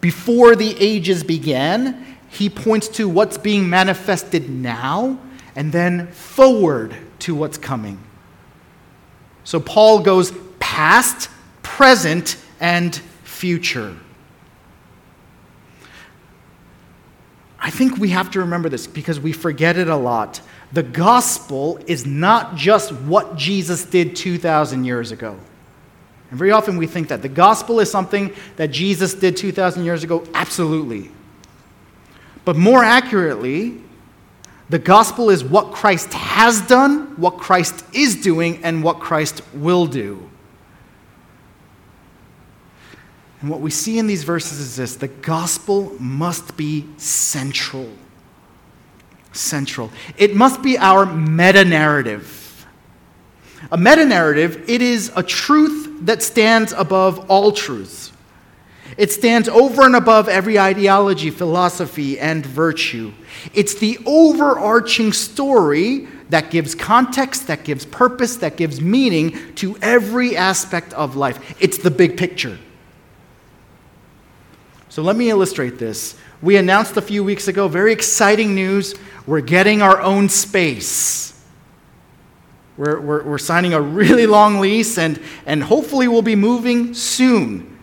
before 0.00 0.54
the 0.54 0.76
ages 0.78 1.24
began, 1.24 2.04
he 2.28 2.50
points 2.50 2.88
to 2.88 3.08
what's 3.08 3.38
being 3.38 3.70
manifested 3.70 4.50
now 4.50 5.18
and 5.56 5.72
then 5.72 6.08
forward 6.08 6.94
to 7.20 7.34
what's 7.34 7.56
coming. 7.56 7.98
So 9.44 9.60
Paul 9.60 10.00
goes 10.00 10.32
past, 10.60 11.30
present, 11.62 12.36
and 12.60 12.94
future. 13.22 13.96
I 17.64 17.70
think 17.70 17.96
we 17.96 18.10
have 18.10 18.30
to 18.32 18.40
remember 18.40 18.68
this 18.68 18.86
because 18.86 19.18
we 19.18 19.32
forget 19.32 19.78
it 19.78 19.88
a 19.88 19.96
lot. 19.96 20.42
The 20.74 20.82
gospel 20.82 21.78
is 21.86 22.04
not 22.04 22.56
just 22.56 22.92
what 22.92 23.36
Jesus 23.36 23.86
did 23.86 24.14
2,000 24.14 24.84
years 24.84 25.12
ago. 25.12 25.38
And 26.28 26.38
very 26.38 26.50
often 26.50 26.76
we 26.76 26.86
think 26.86 27.08
that 27.08 27.22
the 27.22 27.28
gospel 27.30 27.80
is 27.80 27.90
something 27.90 28.34
that 28.56 28.70
Jesus 28.70 29.14
did 29.14 29.38
2,000 29.38 29.82
years 29.82 30.04
ago. 30.04 30.26
Absolutely. 30.34 31.10
But 32.44 32.56
more 32.56 32.84
accurately, 32.84 33.80
the 34.68 34.78
gospel 34.78 35.30
is 35.30 35.42
what 35.42 35.72
Christ 35.72 36.12
has 36.12 36.60
done, 36.60 37.16
what 37.16 37.38
Christ 37.38 37.82
is 37.94 38.20
doing, 38.20 38.62
and 38.62 38.84
what 38.84 39.00
Christ 39.00 39.40
will 39.54 39.86
do. 39.86 40.28
And 43.44 43.50
what 43.50 43.60
we 43.60 43.70
see 43.70 43.98
in 43.98 44.06
these 44.06 44.24
verses 44.24 44.58
is 44.58 44.76
this 44.76 44.96
the 44.96 45.08
gospel 45.08 45.92
must 46.00 46.56
be 46.56 46.86
central. 46.96 47.90
Central. 49.32 49.90
It 50.16 50.34
must 50.34 50.62
be 50.62 50.78
our 50.78 51.04
meta 51.04 51.62
narrative. 51.62 52.66
A 53.70 53.76
meta 53.76 54.06
narrative, 54.06 54.64
it 54.66 54.80
is 54.80 55.12
a 55.14 55.22
truth 55.22 56.06
that 56.06 56.22
stands 56.22 56.72
above 56.72 57.30
all 57.30 57.52
truths. 57.52 58.12
It 58.96 59.12
stands 59.12 59.46
over 59.46 59.82
and 59.82 59.94
above 59.94 60.26
every 60.26 60.58
ideology, 60.58 61.28
philosophy, 61.28 62.18
and 62.18 62.46
virtue. 62.46 63.12
It's 63.52 63.74
the 63.74 63.98
overarching 64.06 65.12
story 65.12 66.08
that 66.30 66.50
gives 66.50 66.74
context, 66.74 67.48
that 67.48 67.64
gives 67.64 67.84
purpose, 67.84 68.36
that 68.36 68.56
gives 68.56 68.80
meaning 68.80 69.54
to 69.56 69.76
every 69.82 70.34
aspect 70.34 70.94
of 70.94 71.14
life. 71.14 71.54
It's 71.60 71.76
the 71.76 71.90
big 71.90 72.16
picture. 72.16 72.58
So 74.94 75.02
let 75.02 75.16
me 75.16 75.28
illustrate 75.28 75.76
this. 75.76 76.14
We 76.40 76.56
announced 76.56 76.96
a 76.96 77.02
few 77.02 77.24
weeks 77.24 77.48
ago 77.48 77.66
very 77.66 77.92
exciting 77.92 78.54
news. 78.54 78.94
We're 79.26 79.40
getting 79.40 79.82
our 79.82 80.00
own 80.00 80.28
space. 80.28 81.44
We're, 82.76 83.00
we're, 83.00 83.24
we're 83.24 83.38
signing 83.38 83.74
a 83.74 83.80
really 83.80 84.28
long 84.28 84.60
lease, 84.60 84.96
and, 84.96 85.20
and 85.46 85.64
hopefully, 85.64 86.06
we'll 86.06 86.22
be 86.22 86.36
moving 86.36 86.94
soon. 86.94 87.76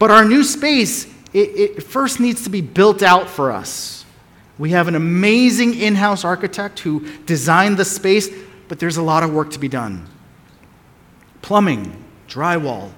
But 0.00 0.10
our 0.10 0.24
new 0.24 0.42
space, 0.42 1.04
it, 1.32 1.76
it 1.76 1.82
first 1.84 2.18
needs 2.18 2.42
to 2.42 2.50
be 2.50 2.60
built 2.60 3.04
out 3.04 3.30
for 3.30 3.52
us. 3.52 4.04
We 4.58 4.70
have 4.70 4.88
an 4.88 4.96
amazing 4.96 5.74
in 5.74 5.94
house 5.94 6.24
architect 6.24 6.80
who 6.80 7.06
designed 7.24 7.76
the 7.76 7.84
space, 7.84 8.28
but 8.66 8.80
there's 8.80 8.96
a 8.96 9.02
lot 9.02 9.22
of 9.22 9.32
work 9.32 9.52
to 9.52 9.60
be 9.60 9.68
done 9.68 10.08
plumbing, 11.40 12.04
drywall, 12.26 12.90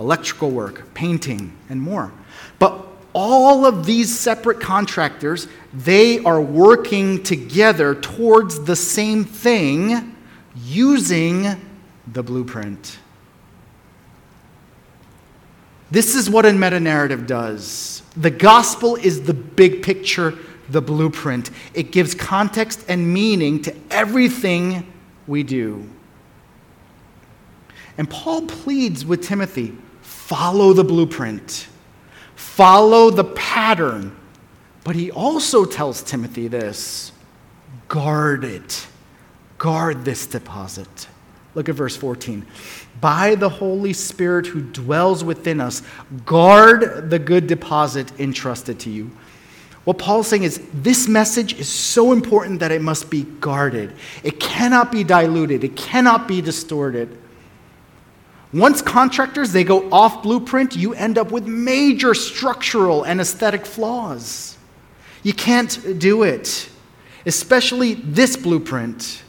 electrical 0.00 0.50
work, 0.50 0.92
painting, 0.94 1.56
and 1.68 1.80
more. 1.80 2.12
But 2.58 2.87
all 3.20 3.66
of 3.66 3.84
these 3.84 4.16
separate 4.16 4.60
contractors, 4.60 5.48
they 5.74 6.20
are 6.20 6.40
working 6.40 7.20
together 7.24 7.96
towards 7.96 8.62
the 8.62 8.76
same 8.76 9.24
thing 9.24 10.14
using 10.54 11.48
the 12.06 12.22
blueprint. 12.22 13.00
This 15.90 16.14
is 16.14 16.30
what 16.30 16.46
a 16.46 16.52
meta 16.52 16.78
narrative 16.78 17.26
does. 17.26 18.04
The 18.16 18.30
gospel 18.30 18.94
is 18.94 19.22
the 19.22 19.34
big 19.34 19.82
picture, 19.82 20.38
the 20.68 20.80
blueprint. 20.80 21.50
It 21.74 21.90
gives 21.90 22.14
context 22.14 22.84
and 22.86 23.12
meaning 23.12 23.60
to 23.62 23.74
everything 23.90 24.92
we 25.26 25.42
do. 25.42 25.88
And 27.96 28.08
Paul 28.08 28.42
pleads 28.42 29.04
with 29.04 29.24
Timothy 29.24 29.76
follow 30.02 30.72
the 30.72 30.84
blueprint, 30.84 31.66
follow 32.38 33.10
the 33.10 33.24
pattern. 33.24 34.16
But 34.84 34.94
he 34.94 35.10
also 35.10 35.64
tells 35.64 36.02
Timothy 36.02 36.46
this 36.48 37.12
guard 37.88 38.44
it, 38.44 38.86
guard 39.58 40.04
this 40.04 40.26
deposit. 40.26 41.08
Look 41.54 41.68
at 41.68 41.74
verse 41.74 41.96
14 41.96 42.46
by 43.00 43.34
the 43.34 43.48
Holy 43.48 43.92
Spirit 43.92 44.46
who 44.46 44.60
dwells 44.60 45.22
within 45.22 45.60
us, 45.60 45.82
guard 46.24 47.10
the 47.10 47.18
good 47.18 47.46
deposit 47.46 48.10
entrusted 48.18 48.80
to 48.80 48.90
you. 48.90 49.10
What 49.84 49.98
Paul's 49.98 50.26
saying 50.26 50.42
is 50.42 50.60
this 50.74 51.08
message 51.08 51.58
is 51.58 51.68
so 51.68 52.12
important 52.12 52.60
that 52.60 52.72
it 52.72 52.82
must 52.82 53.08
be 53.08 53.22
guarded. 53.40 53.94
It 54.22 54.40
cannot 54.40 54.92
be 54.92 55.04
diluted, 55.04 55.64
it 55.64 55.76
cannot 55.76 56.28
be 56.28 56.40
distorted. 56.40 57.16
Once 58.52 58.80
contractors 58.80 59.52
they 59.52 59.64
go 59.64 59.90
off 59.90 60.22
blueprint, 60.22 60.74
you 60.74 60.94
end 60.94 61.18
up 61.18 61.30
with 61.30 61.46
major 61.46 62.14
structural 62.14 63.04
and 63.04 63.20
aesthetic 63.20 63.66
flaws. 63.66 64.56
You 65.22 65.34
can't 65.34 65.98
do 65.98 66.22
it, 66.22 66.68
especially 67.26 67.94
this 67.94 68.36
blueprint. 68.36 69.22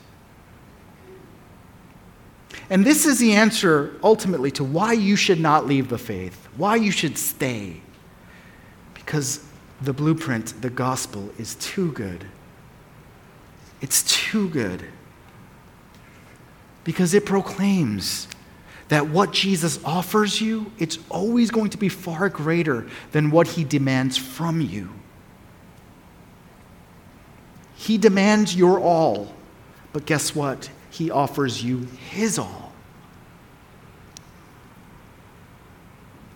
And 2.70 2.86
this 2.86 3.06
is 3.06 3.20
the 3.20 3.34
answer 3.34 4.00
ultimately 4.04 4.52
to 4.52 4.64
why 4.64 4.94
you 4.94 5.16
should 5.16 5.40
not 5.40 5.66
leave 5.66 5.90
the 5.90 5.98
faith, 5.98 6.48
why 6.56 6.76
you 6.76 6.92
should 6.92 7.18
stay. 7.18 7.82
Because 8.94 9.44
the 9.82 9.92
blueprint, 9.92 10.62
the 10.62 10.70
gospel, 10.70 11.32
is 11.38 11.56
too 11.56 11.92
good. 11.94 12.26
It's 13.82 14.04
too 14.04 14.50
good. 14.50 14.86
Because 16.84 17.14
it 17.14 17.26
proclaims 17.26 18.28
that 18.90 19.08
what 19.08 19.32
Jesus 19.32 19.84
offers 19.84 20.42
you, 20.42 20.72
it's 20.78 21.00
always 21.10 21.50
going 21.50 21.70
to 21.72 21.78
be 21.78 21.90
far 21.90 22.30
greater 22.30 22.88
than 23.12 23.32
what 23.32 23.48
he 23.48 23.64
demands 23.64 24.18
from 24.18 24.62
you. 24.62 24.90
He 27.76 27.98
demands 27.98 28.56
your 28.56 28.80
all, 28.80 29.34
but 29.94 30.06
guess 30.06 30.36
what? 30.36 30.70
he 30.90 31.12
offers 31.12 31.64
you 31.64 31.88
his 32.10 32.40
all. 32.40 32.72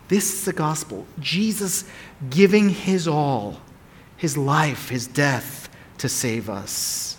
This 0.08 0.32
is 0.32 0.44
the 0.44 0.52
gospel. 0.52 1.06
Jesus 1.18 1.84
giving 2.30 2.68
his 2.68 3.08
all, 3.08 3.60
his 4.16 4.36
life, 4.36 4.88
his 4.90 5.06
death 5.06 5.68
to 5.98 6.08
save 6.08 6.48
us. 6.48 7.13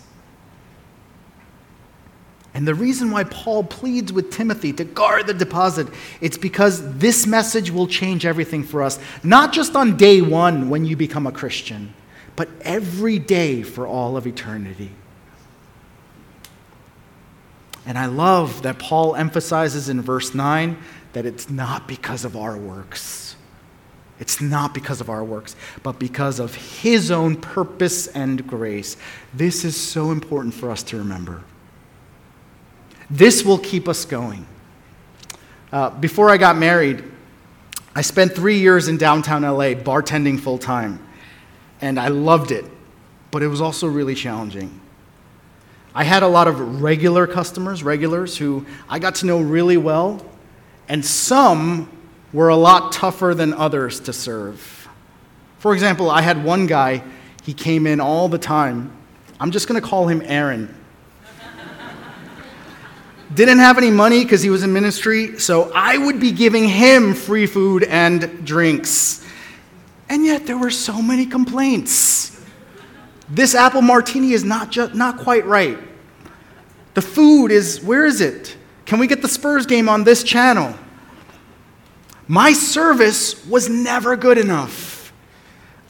And 2.56 2.66
the 2.66 2.74
reason 2.74 3.10
why 3.10 3.24
Paul 3.24 3.64
pleads 3.64 4.14
with 4.14 4.32
Timothy 4.32 4.72
to 4.72 4.84
guard 4.84 5.26
the 5.26 5.34
deposit, 5.34 5.88
it's 6.22 6.38
because 6.38 6.96
this 6.96 7.26
message 7.26 7.70
will 7.70 7.86
change 7.86 8.24
everything 8.24 8.64
for 8.64 8.82
us, 8.82 8.98
not 9.22 9.52
just 9.52 9.76
on 9.76 9.98
day 9.98 10.22
one 10.22 10.70
when 10.70 10.86
you 10.86 10.96
become 10.96 11.26
a 11.26 11.32
Christian, 11.32 11.92
but 12.34 12.48
every 12.62 13.18
day 13.18 13.62
for 13.62 13.86
all 13.86 14.16
of 14.16 14.26
eternity. 14.26 14.90
And 17.84 17.98
I 17.98 18.06
love 18.06 18.62
that 18.62 18.78
Paul 18.78 19.14
emphasizes 19.16 19.90
in 19.90 20.00
verse 20.00 20.34
9 20.34 20.78
that 21.12 21.26
it's 21.26 21.50
not 21.50 21.86
because 21.86 22.24
of 22.24 22.38
our 22.38 22.56
works. 22.56 23.36
It's 24.18 24.40
not 24.40 24.72
because 24.72 25.02
of 25.02 25.10
our 25.10 25.22
works, 25.22 25.56
but 25.82 25.98
because 25.98 26.40
of 26.40 26.54
his 26.54 27.10
own 27.10 27.36
purpose 27.36 28.06
and 28.06 28.46
grace. 28.46 28.96
This 29.34 29.62
is 29.62 29.76
so 29.76 30.10
important 30.10 30.54
for 30.54 30.70
us 30.70 30.82
to 30.84 30.96
remember. 30.96 31.42
This 33.10 33.44
will 33.44 33.58
keep 33.58 33.88
us 33.88 34.04
going. 34.04 34.46
Uh, 35.72 35.90
before 35.90 36.30
I 36.30 36.36
got 36.36 36.56
married, 36.56 37.04
I 37.94 38.02
spent 38.02 38.34
three 38.34 38.58
years 38.58 38.88
in 38.88 38.98
downtown 38.98 39.42
LA 39.42 39.74
bartending 39.74 40.38
full 40.38 40.58
time, 40.58 41.04
and 41.80 41.98
I 41.98 42.08
loved 42.08 42.50
it, 42.50 42.64
but 43.30 43.42
it 43.42 43.48
was 43.48 43.60
also 43.60 43.86
really 43.86 44.14
challenging. 44.14 44.80
I 45.94 46.04
had 46.04 46.22
a 46.22 46.28
lot 46.28 46.46
of 46.46 46.82
regular 46.82 47.26
customers, 47.26 47.82
regulars, 47.82 48.36
who 48.36 48.66
I 48.86 48.98
got 48.98 49.14
to 49.16 49.26
know 49.26 49.40
really 49.40 49.78
well, 49.78 50.22
and 50.88 51.02
some 51.02 51.90
were 52.34 52.48
a 52.48 52.56
lot 52.56 52.92
tougher 52.92 53.34
than 53.34 53.54
others 53.54 53.98
to 54.00 54.12
serve. 54.12 54.88
For 55.58 55.72
example, 55.72 56.10
I 56.10 56.20
had 56.20 56.44
one 56.44 56.66
guy, 56.66 57.02
he 57.44 57.54
came 57.54 57.86
in 57.86 57.98
all 57.98 58.28
the 58.28 58.38
time. 58.38 58.92
I'm 59.40 59.52
just 59.52 59.68
going 59.68 59.80
to 59.80 59.88
call 59.88 60.06
him 60.06 60.20
Aaron. 60.26 60.75
Didn't 63.34 63.58
have 63.58 63.76
any 63.76 63.90
money 63.90 64.22
because 64.22 64.42
he 64.42 64.50
was 64.50 64.62
in 64.62 64.72
ministry, 64.72 65.38
so 65.40 65.72
I 65.74 65.98
would 65.98 66.20
be 66.20 66.30
giving 66.30 66.68
him 66.68 67.14
free 67.14 67.46
food 67.46 67.82
and 67.82 68.46
drinks. 68.46 69.24
And 70.08 70.24
yet 70.24 70.46
there 70.46 70.56
were 70.56 70.70
so 70.70 71.02
many 71.02 71.26
complaints. 71.26 72.40
This 73.28 73.54
apple 73.54 73.82
martini 73.82 74.32
is 74.32 74.44
not, 74.44 74.70
just, 74.70 74.94
not 74.94 75.18
quite 75.18 75.44
right. 75.46 75.78
The 76.94 77.02
food 77.02 77.50
is, 77.50 77.82
where 77.82 78.06
is 78.06 78.20
it? 78.20 78.56
Can 78.86 79.00
we 79.00 79.08
get 79.08 79.20
the 79.20 79.28
Spurs 79.28 79.66
game 79.66 79.88
on 79.88 80.04
this 80.04 80.22
channel? 80.22 80.74
My 82.28 82.52
service 82.52 83.44
was 83.46 83.68
never 83.68 84.16
good 84.16 84.38
enough. 84.38 85.12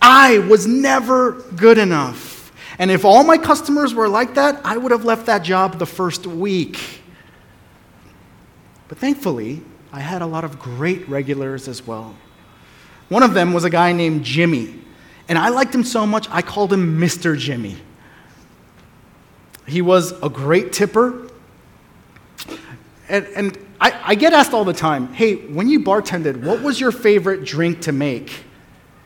I 0.01 0.39
was 0.39 0.67
never 0.67 1.33
good 1.33 1.79
enough. 1.79 2.53
And 2.79 2.91
if 2.91 3.05
all 3.05 3.25
my 3.25 3.39
customers 3.39 3.95
were 3.95 4.09
like 4.09 4.35
that, 4.35 4.61
I 4.65 4.77
would 4.77 4.93
have 4.93 5.05
left 5.05 5.27
that 5.27 5.43
job 5.43 5.79
the 5.79 5.87
first 5.87 6.27
week. 6.27 7.03
But 8.89 8.99
thankfully, 8.99 9.63
I 9.93 10.01
had 10.01 10.23
a 10.23 10.27
lot 10.27 10.45
of 10.45 10.59
great 10.59 11.09
regulars 11.09 11.69
as 11.69 11.87
well. 11.87 12.15
One 13.09 13.23
of 13.23 13.35
them 13.35 13.53
was 13.53 13.65
a 13.65 13.71
guy 13.71 13.93
named 13.93 14.25
Jimmy, 14.25 14.75
and 15.29 15.39
I 15.39 15.49
liked 15.49 15.75
him 15.75 15.85
so 15.85 16.07
much 16.07 16.29
I 16.31 16.43
called 16.43 16.73
him 16.73 17.01
Mr. 17.01 17.39
Jimmy. 17.39 17.77
He 19.67 19.83
was 19.83 20.13
a 20.23 20.29
great 20.29 20.73
tipper, 20.73 21.29
and, 23.09 23.27
and 23.37 23.59
I, 23.81 24.01
I 24.05 24.15
get 24.15 24.33
asked 24.33 24.53
all 24.53 24.65
the 24.65 24.73
time 24.73 25.13
hey, 25.13 25.35
when 25.35 25.69
you 25.69 25.81
bartended, 25.81 26.43
what 26.43 26.63
was 26.63 26.81
your 26.81 26.93
favorite 26.93 27.45
drink 27.45 27.83
to 27.83 27.93
make? 27.93 28.45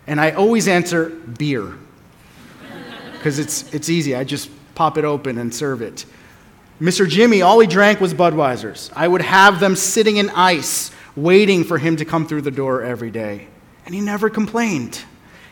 And 0.06 0.20
I 0.20 0.32
always 0.32 0.66
answer 0.66 1.10
beer, 1.10 1.74
because 3.12 3.38
it's, 3.38 3.72
it's 3.72 3.88
easy. 3.88 4.14
I 4.14 4.24
just 4.24 4.50
pop 4.74 4.98
it 4.98 5.04
open 5.04 5.38
and 5.38 5.54
serve 5.54 5.82
it. 5.82 6.04
Mr. 6.80 7.06
Jimmy, 7.06 7.42
all 7.42 7.60
he 7.60 7.66
drank 7.66 8.00
was 8.00 8.14
Budweiser's. 8.14 8.90
I 8.96 9.06
would 9.06 9.20
have 9.20 9.60
them 9.60 9.76
sitting 9.76 10.16
in 10.16 10.30
ice, 10.30 10.90
waiting 11.14 11.62
for 11.62 11.76
him 11.76 11.96
to 11.96 12.06
come 12.06 12.26
through 12.26 12.42
the 12.42 12.50
door 12.50 12.82
every 12.82 13.10
day. 13.10 13.48
And 13.84 13.94
he 13.94 14.00
never 14.00 14.30
complained. 14.30 15.04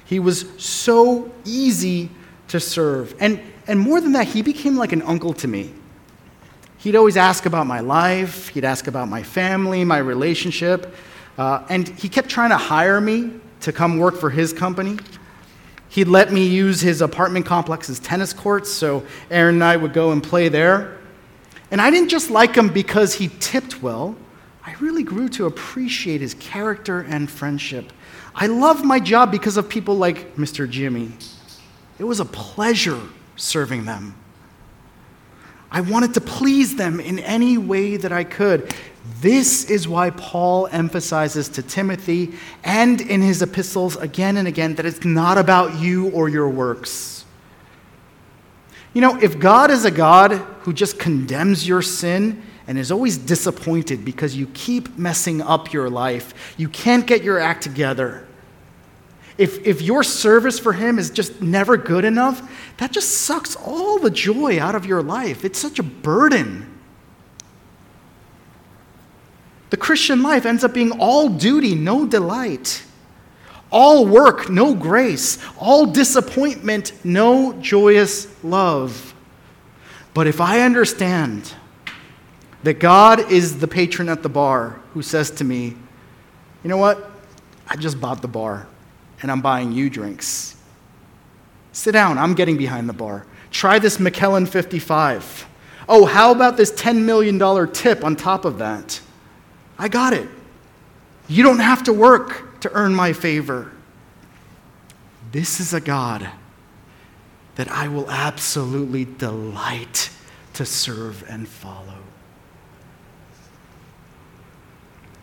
He 0.07 0.19
was 0.19 0.47
so 0.57 1.31
easy 1.45 2.09
to 2.49 2.59
serve. 2.59 3.15
And, 3.21 3.41
and 3.67 3.79
more 3.79 4.01
than 4.01 4.13
that, 4.13 4.29
he 4.29 4.41
became 4.41 4.77
like 4.77 4.93
an 4.93 5.03
uncle 5.03 5.35
to 5.35 5.49
me. 5.49 5.75
He'd 6.79 6.97
always 6.97 7.19
ask 7.19 7.45
about 7.45 7.67
my 7.67 7.81
life, 7.81 8.49
he'd 8.49 8.65
ask 8.65 8.87
about 8.87 9.09
my 9.09 9.23
family, 9.23 9.85
my 9.85 9.99
relationship, 9.99 10.95
uh, 11.37 11.67
and 11.69 11.89
he 11.89 12.09
kept 12.09 12.29
trying 12.29 12.51
to 12.51 12.57
hire 12.57 13.01
me 13.01 13.33
to 13.61 13.73
come 13.73 13.99
work 13.99 14.17
for 14.17 14.31
his 14.31 14.53
company. 14.53 14.97
He'd 15.91 16.09
let 16.09 16.33
me 16.33 16.47
use 16.47 16.81
his 16.81 17.03
apartment 17.03 17.45
complex's 17.45 17.99
tennis 17.99 18.33
courts, 18.33 18.71
so 18.71 19.05
Aaron 19.31 19.57
and 19.57 19.65
I 19.65 19.77
would 19.77 19.93
go 19.93 20.13
and 20.13 20.23
play 20.23 20.49
there. 20.49 20.98
And 21.71 21.81
I 21.81 21.91
didn't 21.91 22.09
just 22.09 22.31
like 22.31 22.55
him 22.55 22.69
because 22.69 23.15
he 23.15 23.31
tipped 23.41 23.83
well, 23.83 24.17
I 24.65 24.75
really 24.81 25.03
grew 25.03 25.29
to 25.31 25.47
appreciate 25.47 26.21
his 26.21 26.35
character 26.35 27.01
and 27.01 27.31
friendship. 27.31 27.93
I 28.35 28.47
loved 28.47 28.85
my 28.85 29.01
job 29.01 29.31
because 29.31 29.57
of 29.57 29.69
people 29.69 29.97
like 29.97 30.37
Mr. 30.37 30.69
Jimmy. 30.69 31.13
It 31.99 32.05
was 32.05 32.21
a 32.21 32.25
pleasure 32.25 33.01
serving 33.37 33.85
them. 33.85 34.15
I 35.71 35.83
wanted 35.83 36.15
to 36.15 36.21
please 36.21 36.77
them 36.77 37.01
in 37.01 37.19
any 37.19 37.59
way 37.59 37.97
that 37.97 38.13
I 38.13 38.25
could. 38.25 38.73
This 39.21 39.65
is 39.69 39.89
why 39.89 40.11
Paul 40.11 40.69
emphasizes 40.71 41.49
to 41.51 41.63
Timothy 41.63 42.35
and 42.65 43.01
in 43.01 43.21
his 43.21 43.43
epistles 43.43 43.97
again 43.97 44.37
and 44.37 44.47
again 44.47 44.77
that 44.77 44.87
it's 44.87 45.05
not 45.05 45.39
about 45.39 45.79
you 45.79 46.11
or 46.11 46.29
your 46.29 46.49
works. 46.49 47.25
You 48.95 49.01
know, 49.01 49.19
if 49.21 49.39
God 49.39 49.71
is 49.71 49.85
a 49.85 49.91
God 49.91 50.45
who 50.69 50.75
just 50.75 50.99
condemns 50.99 51.67
your 51.67 51.81
sin 51.81 52.43
and 52.67 52.79
is 52.79 52.93
always 52.93 53.17
disappointed 53.17 54.05
because 54.05 54.37
you 54.37 54.47
keep 54.49 54.99
messing 54.99 55.41
up 55.41 55.73
your 55.73 55.89
life, 55.89 56.53
you 56.59 56.69
can't 56.69 57.07
get 57.07 57.23
your 57.23 57.39
act 57.39 57.63
together. 57.63 58.29
If, 59.39 59.67
if 59.67 59.81
your 59.81 60.03
service 60.03 60.59
for 60.59 60.75
Him 60.75 60.99
is 60.99 61.09
just 61.09 61.41
never 61.41 61.79
good 61.79 62.05
enough, 62.05 62.47
that 62.77 62.93
just 62.93 63.23
sucks 63.23 63.57
all 63.57 63.99
the 63.99 64.11
joy 64.11 64.61
out 64.61 64.75
of 64.75 64.85
your 64.85 65.03
life. 65.03 65.43
It's 65.43 65.59
such 65.59 65.79
a 65.79 65.83
burden. 65.83 66.79
The 69.71 69.79
Christian 69.79 70.23
life 70.23 70.45
ends 70.45 70.65
up 70.65 70.75
being 70.75 70.93
all 71.01 71.31
duty, 71.31 71.75
no 71.75 72.07
delight. 72.07 72.85
All 73.73 74.05
work, 74.05 74.51
no 74.51 74.75
grace. 74.75 75.39
All 75.57 75.87
disappointment, 75.87 76.93
no 77.05 77.55
joyous 77.55 78.27
love. 78.45 79.08
But 80.15 80.27
if 80.27 80.41
I 80.41 80.61
understand 80.61 81.55
that 82.63 82.81
God 82.81 83.31
is 83.31 83.59
the 83.59 83.69
patron 83.69 84.09
at 84.09 84.23
the 84.23 84.29
bar 84.29 84.81
who 84.93 85.03
says 85.03 85.31
to 85.33 85.45
me, 85.45 85.77
you 86.63 86.71
know 86.71 86.77
what? 86.77 87.11
I 87.67 87.77
just 87.77 88.01
bought 88.01 88.23
the 88.23 88.29
bar 88.29 88.67
and 89.23 89.31
I'm 89.31 89.41
buying 89.41 89.73
you 89.73 89.91
drinks. 89.91 90.57
Sit 91.73 91.93
down, 91.93 92.19
I'm 92.19 92.35
getting 92.35 92.57
behind 92.57 92.89
the 92.89 92.95
bar. 92.95 93.27
Try 93.51 93.79
this 93.79 94.01
Macallan 94.01 94.47
55. 94.47 95.47
Oh, 95.89 96.05
how 96.05 96.33
about 96.33 96.57
this 96.57 96.73
$10 96.73 97.03
million 97.05 97.39
tip 97.73 98.05
on 98.05 98.17
top 98.17 98.45
of 98.45 98.59
that? 98.59 99.01
I 99.79 99.89
got 99.89 100.13
it. 100.13 100.29
You 101.29 101.43
don't 101.43 101.61
have 101.61 101.85
to 101.85 101.93
work 101.93 102.61
to 102.61 102.73
earn 102.73 102.95
my 102.95 103.13
favor. 103.13 103.71
This 105.31 105.61
is 105.61 105.73
a 105.73 105.81
God 105.81 106.29
that 107.59 107.69
I 107.73 107.89
will 107.89 108.09
absolutely 108.09 109.05
delight 109.05 110.11
to 110.55 110.65
serve 110.65 111.25
and 111.29 111.49
follow. 111.49 111.99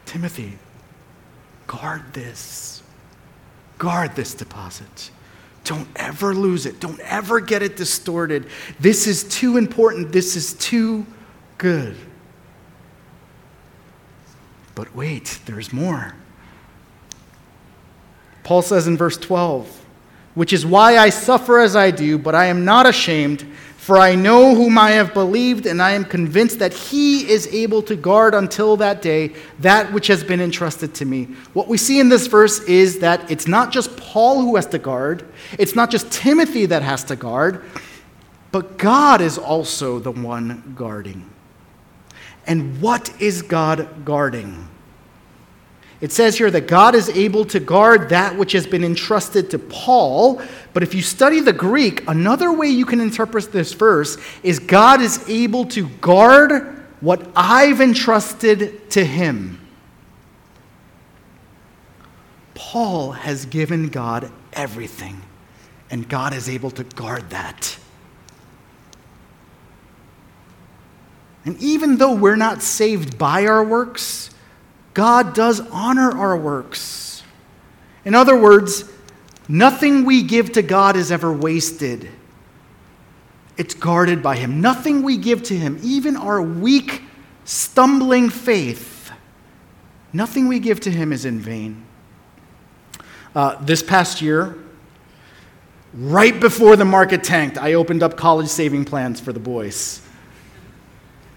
Timothy, 0.05 0.59
guard 1.65 2.11
this. 2.11 2.83
Guard 3.77 4.17
this 4.17 4.33
deposit. 4.33 5.11
Don't 5.63 5.87
ever 5.95 6.35
lose 6.35 6.65
it. 6.65 6.81
Don't 6.81 6.99
ever 6.99 7.39
get 7.39 7.63
it 7.63 7.77
distorted. 7.77 8.47
This 8.81 9.07
is 9.07 9.23
too 9.23 9.55
important. 9.55 10.11
This 10.11 10.35
is 10.35 10.55
too 10.55 11.05
good. 11.57 11.95
But 14.75 14.93
wait, 14.93 15.39
there's 15.45 15.71
more. 15.71 16.15
Paul 18.43 18.61
says 18.61 18.87
in 18.87 18.97
verse 18.97 19.15
12, 19.15 19.84
which 20.35 20.53
is 20.53 20.65
why 20.65 20.97
I 20.97 21.09
suffer 21.09 21.59
as 21.59 21.75
I 21.75 21.91
do, 21.91 22.17
but 22.17 22.35
I 22.35 22.45
am 22.45 22.63
not 22.63 22.85
ashamed, 22.85 23.45
for 23.77 23.97
I 23.97 24.15
know 24.15 24.53
whom 24.55 24.77
I 24.77 24.91
have 24.91 25.13
believed, 25.13 25.65
and 25.65 25.81
I 25.81 25.91
am 25.91 26.05
convinced 26.05 26.59
that 26.59 26.73
he 26.73 27.29
is 27.29 27.47
able 27.47 27.81
to 27.83 27.95
guard 27.95 28.33
until 28.33 28.77
that 28.77 29.01
day 29.01 29.33
that 29.59 29.91
which 29.93 30.07
has 30.07 30.23
been 30.23 30.41
entrusted 30.41 30.93
to 30.95 31.05
me. 31.05 31.25
What 31.53 31.67
we 31.67 31.77
see 31.77 31.99
in 31.99 32.09
this 32.09 32.27
verse 32.27 32.59
is 32.61 32.99
that 32.99 33.29
it's 33.31 33.47
not 33.47 33.71
just 33.71 33.95
Paul 33.95 34.41
who 34.41 34.55
has 34.55 34.65
to 34.67 34.79
guard, 34.79 35.25
it's 35.57 35.75
not 35.75 35.89
just 35.89 36.11
Timothy 36.11 36.65
that 36.65 36.81
has 36.81 37.03
to 37.05 37.15
guard, 37.15 37.63
but 38.51 38.77
God 38.77 39.21
is 39.21 39.37
also 39.37 39.99
the 39.99 40.11
one 40.11 40.73
guarding. 40.75 41.29
And 42.47 42.81
what 42.81 43.21
is 43.21 43.41
God 43.41 44.05
guarding? 44.05 44.67
It 46.01 46.11
says 46.11 46.37
here 46.37 46.51
that 46.51 46.67
God 46.67 46.93
is 46.93 47.09
able 47.09 47.45
to 47.45 47.59
guard 47.59 48.09
that 48.09 48.37
which 48.37 48.51
has 48.51 48.67
been 48.67 48.83
entrusted 48.83 49.49
to 49.51 49.59
Paul. 49.59 50.41
But 50.73 50.83
if 50.83 50.93
you 50.93 51.01
study 51.01 51.39
the 51.39 51.53
Greek, 51.53 52.07
another 52.07 52.51
way 52.51 52.67
you 52.67 52.85
can 52.85 52.99
interpret 52.99 53.51
this 53.51 53.73
verse 53.73 54.17
is 54.43 54.59
God 54.59 55.01
is 55.01 55.27
able 55.29 55.65
to 55.67 55.87
guard 55.87 56.85
what 56.99 57.25
I've 57.35 57.81
entrusted 57.81 58.89
to 58.91 59.05
him. 59.05 59.61
Paul 62.53 63.11
has 63.11 63.45
given 63.45 63.89
God 63.89 64.31
everything, 64.51 65.21
and 65.89 66.07
God 66.09 66.33
is 66.33 66.49
able 66.49 66.71
to 66.71 66.83
guard 66.83 67.29
that. 67.29 67.77
And 71.45 71.61
even 71.61 71.97
though 71.97 72.15
we're 72.15 72.35
not 72.35 72.61
saved 72.61 73.17
by 73.17 73.45
our 73.45 73.63
works, 73.63 74.31
God 74.95 75.35
does 75.35 75.59
honor 75.59 76.09
our 76.09 76.35
works. 76.35 77.21
In 78.05 78.15
other 78.15 78.39
words, 78.39 78.85
nothing 79.47 80.05
we 80.05 80.23
give 80.23 80.53
to 80.53 80.61
God 80.61 80.95
is 80.95 81.11
ever 81.11 81.31
wasted. 81.31 82.09
It's 83.57 83.73
guarded 83.73 84.23
by 84.23 84.37
Him. 84.37 84.61
Nothing 84.61 85.03
we 85.03 85.17
give 85.17 85.43
to 85.43 85.55
Him, 85.55 85.79
even 85.83 86.15
our 86.15 86.41
weak, 86.41 87.03
stumbling 87.43 88.29
faith, 88.29 89.11
nothing 90.13 90.47
we 90.47 90.59
give 90.59 90.79
to 90.81 90.91
Him 90.91 91.11
is 91.11 91.25
in 91.25 91.39
vain. 91.39 91.85
Uh, 93.35 93.61
this 93.61 93.83
past 93.83 94.21
year, 94.21 94.57
right 95.93 96.39
before 96.39 96.77
the 96.77 96.85
market 96.85 97.21
tanked, 97.21 97.57
I 97.57 97.73
opened 97.73 98.01
up 98.01 98.15
college 98.15 98.47
saving 98.47 98.85
plans 98.85 99.19
for 99.19 99.33
the 99.33 99.41
boys. 99.41 100.01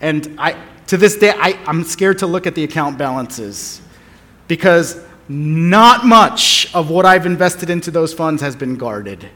And 0.01 0.37
I, 0.39 0.57
to 0.89 0.97
this 0.97 1.17
day, 1.17 1.31
I, 1.31 1.59
I'm 1.67 1.85
scared 1.85 2.19
to 2.19 2.27
look 2.27 2.47
at 2.47 2.55
the 2.55 2.65
account 2.65 2.99
balances 2.99 3.81
because 4.49 5.01
not 5.29 6.07
much 6.07 6.75
of 6.75 6.91
what 6.91 7.05
I've 7.05 7.27
invested 7.27 7.69
into 7.69 7.91
those 7.91 8.15
funds 8.15 8.41
has 8.41 8.57
been 8.57 8.77
guarded. 8.77 9.29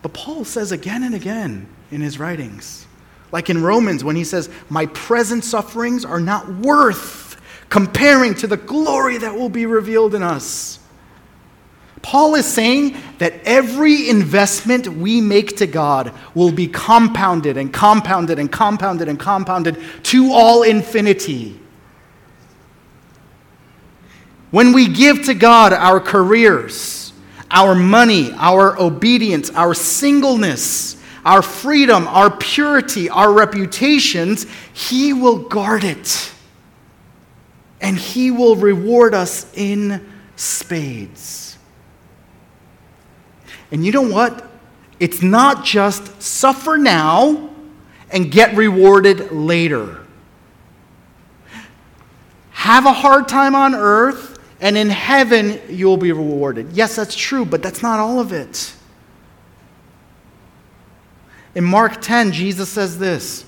But 0.00 0.14
Paul 0.14 0.44
says 0.44 0.72
again 0.72 1.02
and 1.02 1.14
again 1.14 1.68
in 1.90 2.00
his 2.00 2.18
writings, 2.18 2.86
like 3.30 3.50
in 3.50 3.62
Romans, 3.62 4.02
when 4.02 4.16
he 4.16 4.24
says, 4.24 4.48
My 4.70 4.86
present 4.86 5.44
sufferings 5.44 6.04
are 6.04 6.20
not 6.20 6.48
worth 6.56 7.40
comparing 7.68 8.34
to 8.36 8.46
the 8.46 8.56
glory 8.56 9.18
that 9.18 9.34
will 9.34 9.48
be 9.50 9.66
revealed 9.66 10.14
in 10.14 10.22
us. 10.22 10.78
Paul 12.04 12.34
is 12.34 12.44
saying 12.44 12.98
that 13.16 13.32
every 13.46 14.10
investment 14.10 14.86
we 14.86 15.22
make 15.22 15.56
to 15.56 15.66
God 15.66 16.12
will 16.34 16.52
be 16.52 16.68
compounded 16.68 17.56
and 17.56 17.72
compounded 17.72 18.38
and 18.38 18.52
compounded 18.52 19.08
and 19.08 19.18
compounded 19.18 19.82
to 20.02 20.30
all 20.30 20.64
infinity. 20.64 21.58
When 24.50 24.74
we 24.74 24.86
give 24.86 25.24
to 25.24 25.34
God 25.34 25.72
our 25.72 25.98
careers, 25.98 27.14
our 27.50 27.74
money, 27.74 28.32
our 28.34 28.78
obedience, 28.78 29.48
our 29.52 29.72
singleness, 29.72 31.02
our 31.24 31.40
freedom, 31.40 32.06
our 32.08 32.30
purity, 32.30 33.08
our 33.08 33.32
reputations, 33.32 34.44
He 34.74 35.14
will 35.14 35.38
guard 35.38 35.84
it. 35.84 36.30
And 37.80 37.96
He 37.96 38.30
will 38.30 38.56
reward 38.56 39.14
us 39.14 39.50
in 39.54 40.06
spades. 40.36 41.53
And 43.70 43.84
you 43.84 43.92
know 43.92 44.02
what? 44.02 44.50
It's 45.00 45.22
not 45.22 45.64
just 45.64 46.22
suffer 46.22 46.76
now 46.76 47.50
and 48.10 48.30
get 48.30 48.56
rewarded 48.56 49.32
later. 49.32 50.00
Have 52.50 52.86
a 52.86 52.92
hard 52.92 53.28
time 53.28 53.54
on 53.54 53.74
earth 53.74 54.38
and 54.60 54.78
in 54.78 54.88
heaven 54.88 55.60
you'll 55.68 55.96
be 55.96 56.12
rewarded. 56.12 56.72
Yes, 56.72 56.96
that's 56.96 57.14
true, 57.14 57.44
but 57.44 57.62
that's 57.62 57.82
not 57.82 58.00
all 58.00 58.20
of 58.20 58.32
it. 58.32 58.74
In 61.54 61.64
Mark 61.64 62.00
10, 62.00 62.32
Jesus 62.32 62.68
says 62.68 62.98
this 62.98 63.44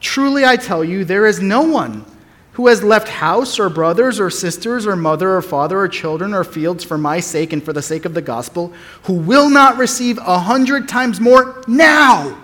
Truly 0.00 0.44
I 0.44 0.56
tell 0.56 0.84
you, 0.84 1.04
there 1.04 1.26
is 1.26 1.40
no 1.40 1.62
one 1.62 2.04
who 2.52 2.66
has 2.66 2.82
left 2.82 3.08
house 3.08 3.58
or 3.58 3.68
brothers 3.68 4.20
or 4.20 4.28
sisters 4.28 4.86
or 4.86 4.94
mother 4.94 5.36
or 5.36 5.42
father 5.42 5.78
or 5.78 5.88
children 5.88 6.34
or 6.34 6.44
fields 6.44 6.84
for 6.84 6.98
my 6.98 7.18
sake 7.18 7.52
and 7.52 7.64
for 7.64 7.72
the 7.72 7.82
sake 7.82 8.04
of 8.04 8.14
the 8.14 8.22
gospel, 8.22 8.72
who 9.04 9.14
will 9.14 9.48
not 9.48 9.78
receive 9.78 10.18
a 10.18 10.38
hundred 10.38 10.88
times 10.88 11.20
more 11.20 11.62
now, 11.66 12.38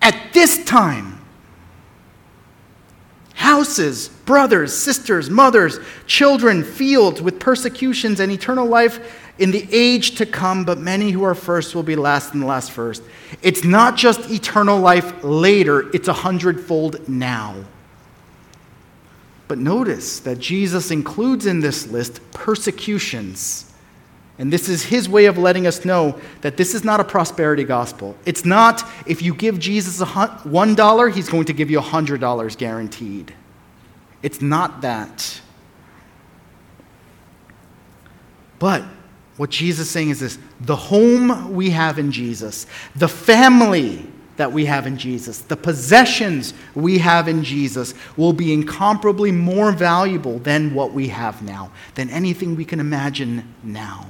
at 0.00 0.32
this 0.32 0.64
time 0.64 1.18
houses, 3.34 4.08
brothers, 4.08 4.76
sisters, 4.76 5.30
mothers, 5.30 5.78
children, 6.06 6.64
fields 6.64 7.22
with 7.22 7.38
persecutions 7.38 8.18
and 8.18 8.32
eternal 8.32 8.66
life 8.66 9.30
in 9.38 9.52
the 9.52 9.66
age 9.70 10.16
to 10.16 10.26
come, 10.26 10.64
but 10.64 10.78
many 10.78 11.12
who 11.12 11.22
are 11.22 11.36
first 11.36 11.74
will 11.74 11.84
be 11.84 11.94
last 11.94 12.34
and 12.34 12.42
the 12.42 12.46
last 12.46 12.72
first. 12.72 13.02
It's 13.40 13.62
not 13.62 13.96
just 13.96 14.28
eternal 14.30 14.80
life 14.80 15.22
later, 15.22 15.88
it's 15.94 16.08
a 16.08 16.12
hundredfold 16.12 17.08
now. 17.08 17.54
But 19.48 19.58
notice 19.58 20.20
that 20.20 20.38
Jesus 20.38 20.90
includes 20.90 21.46
in 21.46 21.60
this 21.60 21.88
list 21.88 22.20
persecutions. 22.32 23.64
And 24.38 24.52
this 24.52 24.68
is 24.68 24.84
his 24.84 25.08
way 25.08 25.24
of 25.24 25.36
letting 25.36 25.66
us 25.66 25.84
know 25.84 26.20
that 26.42 26.56
this 26.56 26.74
is 26.74 26.84
not 26.84 27.00
a 27.00 27.04
prosperity 27.04 27.64
gospel. 27.64 28.14
It's 28.24 28.44
not 28.44 28.88
if 29.06 29.20
you 29.22 29.34
give 29.34 29.58
Jesus 29.58 30.00
$1, 30.00 31.12
he's 31.12 31.28
going 31.28 31.46
to 31.46 31.52
give 31.52 31.70
you 31.70 31.80
$100 31.80 32.58
guaranteed. 32.58 33.34
It's 34.22 34.40
not 34.40 34.82
that. 34.82 35.40
But 38.58 38.84
what 39.38 39.50
Jesus 39.50 39.86
is 39.86 39.90
saying 39.90 40.10
is 40.10 40.20
this 40.20 40.38
the 40.60 40.76
home 40.76 41.54
we 41.54 41.70
have 41.70 41.98
in 41.98 42.12
Jesus, 42.12 42.66
the 42.94 43.08
family 43.08 44.06
that 44.38 44.52
we 44.52 44.64
have 44.64 44.86
in 44.86 44.96
Jesus, 44.96 45.40
the 45.40 45.56
possessions 45.56 46.54
we 46.74 46.98
have 46.98 47.28
in 47.28 47.42
Jesus 47.44 47.92
will 48.16 48.32
be 48.32 48.52
incomparably 48.52 49.32
more 49.32 49.72
valuable 49.72 50.38
than 50.38 50.74
what 50.74 50.92
we 50.92 51.08
have 51.08 51.42
now, 51.42 51.72
than 51.96 52.08
anything 52.08 52.54
we 52.56 52.64
can 52.64 52.80
imagine 52.80 53.52
now. 53.64 54.06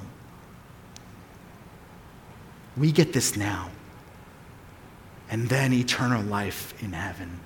We 2.77 2.93
get 2.93 3.15
this 3.15 3.37
now, 3.37 3.71
and 5.31 5.49
then 5.49 5.73
eternal 5.73 6.23
life 6.23 6.75
in 6.83 6.93
heaven. 6.93 7.41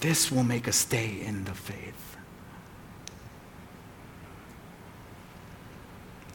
This 0.00 0.32
will 0.32 0.44
make 0.44 0.66
us 0.66 0.76
stay 0.76 1.20
in 1.20 1.44
the 1.44 1.54
faith. 1.54 2.16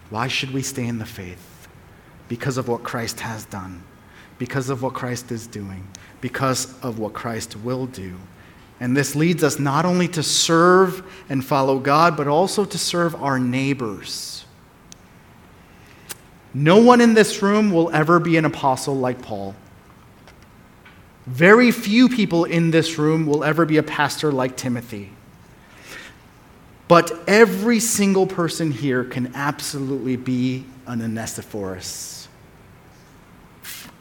Why 0.09 0.29
should 0.29 0.53
we 0.53 0.61
stay 0.61 0.87
in 0.87 0.99
the 0.99 1.05
faith? 1.05 1.67
Because 2.29 2.57
of 2.57 2.69
what 2.69 2.83
Christ 2.83 3.19
has 3.19 3.43
done, 3.45 3.83
because 4.43 4.69
of 4.69 4.81
what 4.83 4.93
Christ 4.93 5.31
is 5.31 5.47
doing, 5.47 5.87
because 6.19 6.77
of 6.83 6.99
what 6.99 7.13
Christ 7.13 7.55
will 7.55 7.85
do. 7.85 8.13
And 8.81 8.97
this 8.97 9.15
leads 9.15 9.41
us 9.41 9.57
not 9.57 9.85
only 9.85 10.09
to 10.09 10.21
serve 10.21 11.01
and 11.29 11.45
follow 11.45 11.79
God, 11.79 12.17
but 12.17 12.27
also 12.27 12.65
to 12.65 12.77
serve 12.77 13.15
our 13.15 13.39
neighbors. 13.39 14.43
No 16.53 16.75
one 16.75 16.99
in 16.99 17.13
this 17.13 17.41
room 17.41 17.71
will 17.71 17.89
ever 17.91 18.19
be 18.19 18.35
an 18.35 18.43
apostle 18.43 18.97
like 18.97 19.21
Paul. 19.21 19.55
Very 21.25 21.71
few 21.71 22.09
people 22.09 22.43
in 22.43 22.69
this 22.69 22.97
room 22.97 23.25
will 23.25 23.45
ever 23.45 23.65
be 23.65 23.77
a 23.77 23.83
pastor 23.83 24.29
like 24.29 24.57
Timothy. 24.57 25.09
But 26.89 27.17
every 27.29 27.79
single 27.79 28.27
person 28.27 28.71
here 28.71 29.05
can 29.05 29.33
absolutely 29.35 30.17
be 30.17 30.65
an 30.85 31.01
Onesiphorus. 31.01 32.22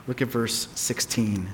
Look 0.06 0.20
at 0.20 0.28
verse 0.28 0.68
16. 0.74 1.48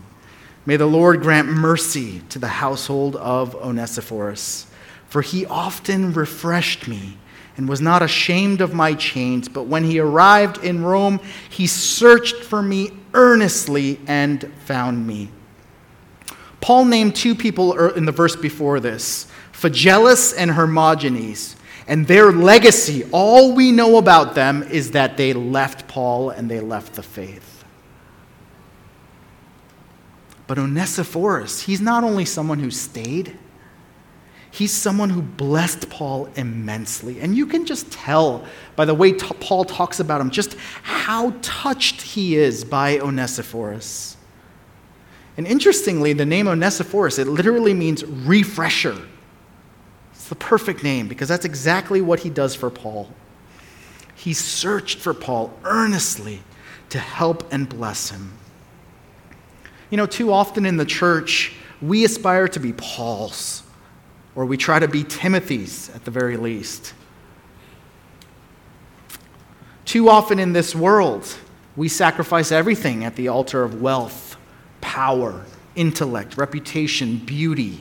May 0.64 0.76
the 0.76 0.86
Lord 0.86 1.22
grant 1.22 1.48
mercy 1.48 2.22
to 2.28 2.38
the 2.38 2.48
household 2.48 3.16
of 3.16 3.54
Onesiphorus, 3.54 4.66
for 5.08 5.22
he 5.22 5.46
often 5.46 6.12
refreshed 6.12 6.88
me 6.88 7.16
and 7.56 7.68
was 7.68 7.80
not 7.80 8.02
ashamed 8.02 8.60
of 8.60 8.72
my 8.72 8.94
chains. 8.94 9.48
But 9.48 9.64
when 9.64 9.84
he 9.84 9.98
arrived 9.98 10.64
in 10.64 10.82
Rome, 10.82 11.20
he 11.50 11.66
searched 11.66 12.36
for 12.36 12.62
me 12.62 12.92
earnestly 13.14 14.00
and 14.06 14.50
found 14.64 15.06
me. 15.06 15.30
Paul 16.60 16.86
named 16.86 17.16
two 17.16 17.34
people 17.34 17.74
er, 17.74 17.90
in 17.96 18.04
the 18.04 18.12
verse 18.12 18.36
before 18.36 18.80
this 18.80 19.26
Phygelus 19.52 20.34
and 20.36 20.52
Hermogenes. 20.52 21.56
And 21.86 22.06
their 22.06 22.30
legacy, 22.30 23.04
all 23.12 23.54
we 23.54 23.72
know 23.72 23.96
about 23.96 24.34
them 24.34 24.62
is 24.62 24.90
that 24.90 25.16
they 25.16 25.32
left 25.32 25.88
Paul 25.88 26.30
and 26.30 26.50
they 26.50 26.60
left 26.60 26.92
the 26.94 27.02
faith. 27.02 27.57
But 30.48 30.58
Onesiphorus, 30.58 31.60
he's 31.60 31.80
not 31.80 32.02
only 32.02 32.24
someone 32.24 32.58
who 32.58 32.70
stayed, 32.70 33.38
he's 34.50 34.72
someone 34.72 35.10
who 35.10 35.20
blessed 35.20 35.90
Paul 35.90 36.26
immensely. 36.36 37.20
And 37.20 37.36
you 37.36 37.46
can 37.46 37.66
just 37.66 37.92
tell 37.92 38.44
by 38.74 38.86
the 38.86 38.94
way 38.94 39.12
t- 39.12 39.34
Paul 39.40 39.66
talks 39.66 40.00
about 40.00 40.22
him 40.22 40.30
just 40.30 40.56
how 40.82 41.34
touched 41.42 42.00
he 42.00 42.34
is 42.36 42.64
by 42.64 42.98
Onesiphorus. 42.98 44.16
And 45.36 45.46
interestingly, 45.46 46.14
the 46.14 46.26
name 46.26 46.48
Onesiphorus, 46.48 47.18
it 47.18 47.28
literally 47.28 47.74
means 47.74 48.04
refresher. 48.04 48.96
It's 50.12 50.30
the 50.30 50.34
perfect 50.34 50.82
name 50.82 51.08
because 51.08 51.28
that's 51.28 51.44
exactly 51.44 52.00
what 52.00 52.20
he 52.20 52.30
does 52.30 52.54
for 52.54 52.70
Paul. 52.70 53.10
He 54.14 54.32
searched 54.32 54.98
for 54.98 55.12
Paul 55.12 55.52
earnestly 55.62 56.40
to 56.88 56.98
help 56.98 57.52
and 57.52 57.68
bless 57.68 58.10
him. 58.10 58.32
You 59.90 59.96
know, 59.96 60.06
too 60.06 60.32
often 60.32 60.66
in 60.66 60.76
the 60.76 60.84
church, 60.84 61.52
we 61.80 62.04
aspire 62.04 62.48
to 62.48 62.60
be 62.60 62.72
Paul's, 62.72 63.62
or 64.34 64.44
we 64.44 64.56
try 64.56 64.78
to 64.78 64.88
be 64.88 65.04
Timothy's 65.04 65.90
at 65.94 66.04
the 66.04 66.10
very 66.10 66.36
least. 66.36 66.94
Too 69.84 70.08
often 70.08 70.38
in 70.38 70.52
this 70.52 70.74
world, 70.74 71.34
we 71.76 71.88
sacrifice 71.88 72.52
everything 72.52 73.04
at 73.04 73.16
the 73.16 73.28
altar 73.28 73.62
of 73.62 73.80
wealth 73.80 74.36
power, 74.80 75.44
intellect, 75.74 76.36
reputation, 76.36 77.18
beauty. 77.18 77.78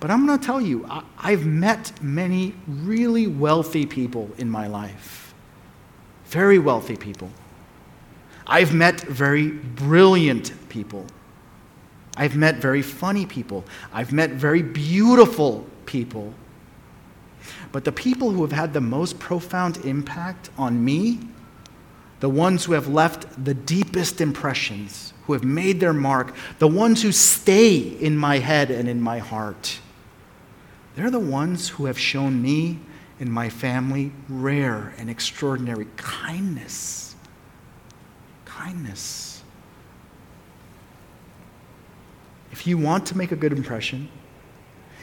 But 0.00 0.10
I'm 0.10 0.26
going 0.26 0.38
to 0.38 0.44
tell 0.44 0.60
you, 0.60 0.88
I've 1.18 1.46
met 1.46 2.02
many 2.02 2.54
really 2.66 3.26
wealthy 3.26 3.86
people 3.86 4.30
in 4.36 4.50
my 4.50 4.66
life. 4.66 5.34
Very 6.26 6.58
wealthy 6.58 6.96
people. 6.96 7.30
I've 8.46 8.74
met 8.74 9.00
very 9.02 9.50
brilliant 9.50 10.52
people. 10.68 11.06
I've 12.16 12.36
met 12.36 12.56
very 12.56 12.82
funny 12.82 13.26
people. 13.26 13.64
I've 13.92 14.12
met 14.12 14.30
very 14.30 14.62
beautiful 14.62 15.66
people. 15.86 16.34
But 17.72 17.84
the 17.84 17.92
people 17.92 18.30
who 18.30 18.42
have 18.42 18.52
had 18.52 18.72
the 18.72 18.80
most 18.80 19.18
profound 19.18 19.78
impact 19.84 20.50
on 20.58 20.84
me 20.84 21.20
the 22.22 22.28
ones 22.28 22.64
who 22.64 22.74
have 22.74 22.86
left 22.86 23.44
the 23.44 23.52
deepest 23.52 24.20
impressions, 24.20 25.12
who 25.26 25.32
have 25.32 25.42
made 25.42 25.80
their 25.80 25.92
mark, 25.92 26.32
the 26.60 26.68
ones 26.68 27.02
who 27.02 27.10
stay 27.10 27.78
in 27.78 28.16
my 28.16 28.38
head 28.38 28.70
and 28.70 28.88
in 28.88 29.00
my 29.00 29.18
heart. 29.18 29.80
They're 30.94 31.10
the 31.10 31.18
ones 31.18 31.70
who 31.70 31.86
have 31.86 31.98
shown 31.98 32.40
me 32.40 32.78
and 33.18 33.28
my 33.28 33.48
family 33.48 34.12
rare 34.28 34.94
and 34.98 35.10
extraordinary 35.10 35.88
kindness. 35.96 37.11
Kindness. 38.62 39.42
If 42.52 42.64
you 42.64 42.78
want 42.78 43.06
to 43.06 43.18
make 43.18 43.32
a 43.32 43.36
good 43.36 43.52
impression, 43.52 44.08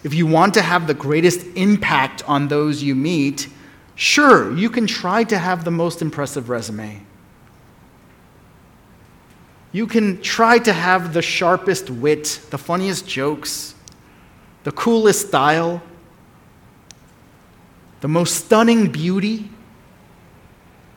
if 0.01 0.13
you 0.13 0.25
want 0.25 0.53
to 0.53 0.61
have 0.61 0.87
the 0.87 0.93
greatest 0.93 1.45
impact 1.57 2.23
on 2.25 2.47
those 2.47 2.81
you 2.81 2.95
meet, 2.95 3.49
sure, 3.95 4.55
you 4.57 4.69
can 4.69 4.87
try 4.87 5.25
to 5.25 5.37
have 5.37 5.65
the 5.65 5.71
most 5.71 6.01
impressive 6.01 6.47
resume. 6.47 7.01
You 9.73 9.87
can 9.87 10.21
try 10.21 10.57
to 10.59 10.71
have 10.71 11.13
the 11.13 11.21
sharpest 11.21 11.89
wit, 11.89 12.39
the 12.51 12.57
funniest 12.57 13.09
jokes, 13.09 13.75
the 14.63 14.71
coolest 14.71 15.27
style. 15.27 15.81
the 17.99 18.07
most 18.07 18.45
stunning 18.45 18.89
beauty, 18.89 19.49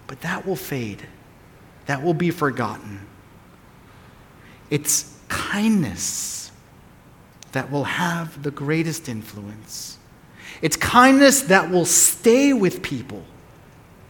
but 0.06 0.20
that 0.20 0.46
will 0.46 0.54
fade. 0.54 1.08
That 1.87 2.03
will 2.03 2.14
be 2.14 2.30
forgotten. 2.30 3.07
It's 4.70 5.18
kindness 5.28 6.51
that 7.53 7.70
will 7.70 7.85
have 7.85 8.43
the 8.43 8.51
greatest 8.51 9.09
influence. 9.09 9.99
It's 10.61 10.76
kindness 10.76 11.43
that 11.43 11.70
will 11.70 11.85
stay 11.85 12.53
with 12.53 12.83
people 12.83 13.24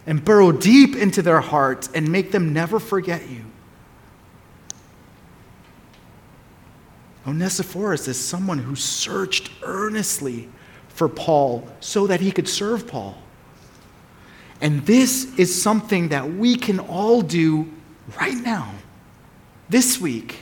and 0.06 0.24
burrow 0.24 0.52
deep 0.52 0.96
into 0.96 1.22
their 1.22 1.40
hearts 1.40 1.88
and 1.94 2.10
make 2.10 2.32
them 2.32 2.52
never 2.52 2.78
forget 2.78 3.28
you. 3.28 3.44
Onesiphorus 7.26 8.08
is 8.08 8.18
someone 8.18 8.58
who 8.58 8.74
searched 8.74 9.50
earnestly 9.62 10.48
for 10.88 11.08
Paul 11.08 11.66
so 11.80 12.06
that 12.08 12.20
he 12.20 12.32
could 12.32 12.48
serve 12.48 12.86
Paul. 12.86 13.21
And 14.62 14.86
this 14.86 15.36
is 15.38 15.60
something 15.60 16.08
that 16.10 16.34
we 16.34 16.54
can 16.54 16.78
all 16.78 17.20
do 17.20 17.68
right 18.18 18.36
now, 18.36 18.72
this 19.68 20.00
week. 20.00 20.38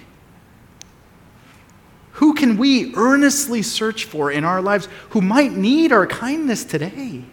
Who 2.13 2.35
can 2.35 2.59
we 2.59 2.95
earnestly 2.97 3.63
search 3.63 4.05
for 4.05 4.31
in 4.31 4.45
our 4.45 4.61
lives 4.61 4.89
who 5.09 5.23
might 5.23 5.53
need 5.53 5.91
our 5.91 6.07
kindness 6.07 6.65
today? 6.65 7.25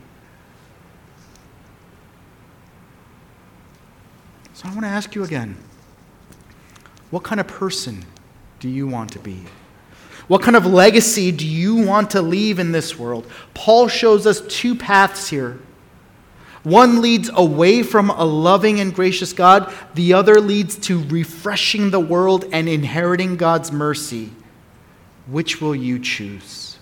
So 4.53 4.69
I 4.69 4.71
want 4.71 4.83
to 4.83 4.87
ask 4.87 5.13
you 5.13 5.25
again 5.25 5.57
what 7.11 7.23
kind 7.23 7.41
of 7.41 7.47
person 7.47 8.05
do 8.61 8.69
you 8.69 8.87
want 8.87 9.11
to 9.11 9.19
be? 9.19 9.43
What 10.29 10.41
kind 10.41 10.55
of 10.55 10.65
legacy 10.65 11.33
do 11.33 11.45
you 11.45 11.75
want 11.75 12.11
to 12.11 12.21
leave 12.21 12.59
in 12.59 12.71
this 12.71 12.97
world? 12.97 13.29
Paul 13.53 13.89
shows 13.89 14.25
us 14.25 14.41
two 14.47 14.73
paths 14.73 15.27
here. 15.27 15.59
One 16.63 17.01
leads 17.01 17.29
away 17.33 17.83
from 17.83 18.09
a 18.09 18.25
loving 18.25 18.79
and 18.79 18.93
gracious 18.93 19.33
God, 19.33 19.73
the 19.93 20.13
other 20.13 20.41
leads 20.41 20.75
to 20.79 21.03
refreshing 21.05 21.91
the 21.91 21.99
world 21.99 22.45
and 22.51 22.67
inheriting 22.67 23.37
God's 23.37 23.71
mercy. 23.71 24.31
Which 25.27 25.61
will 25.61 25.75
you 25.75 25.99
choose? 25.99 26.77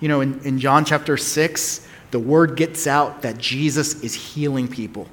You 0.00 0.08
know, 0.08 0.20
in, 0.20 0.40
in 0.40 0.58
John 0.58 0.84
chapter 0.84 1.16
6, 1.16 1.86
the 2.10 2.18
word 2.18 2.56
gets 2.56 2.86
out 2.86 3.22
that 3.22 3.38
Jesus 3.38 4.02
is 4.02 4.14
healing 4.14 4.68
people. 4.68 5.08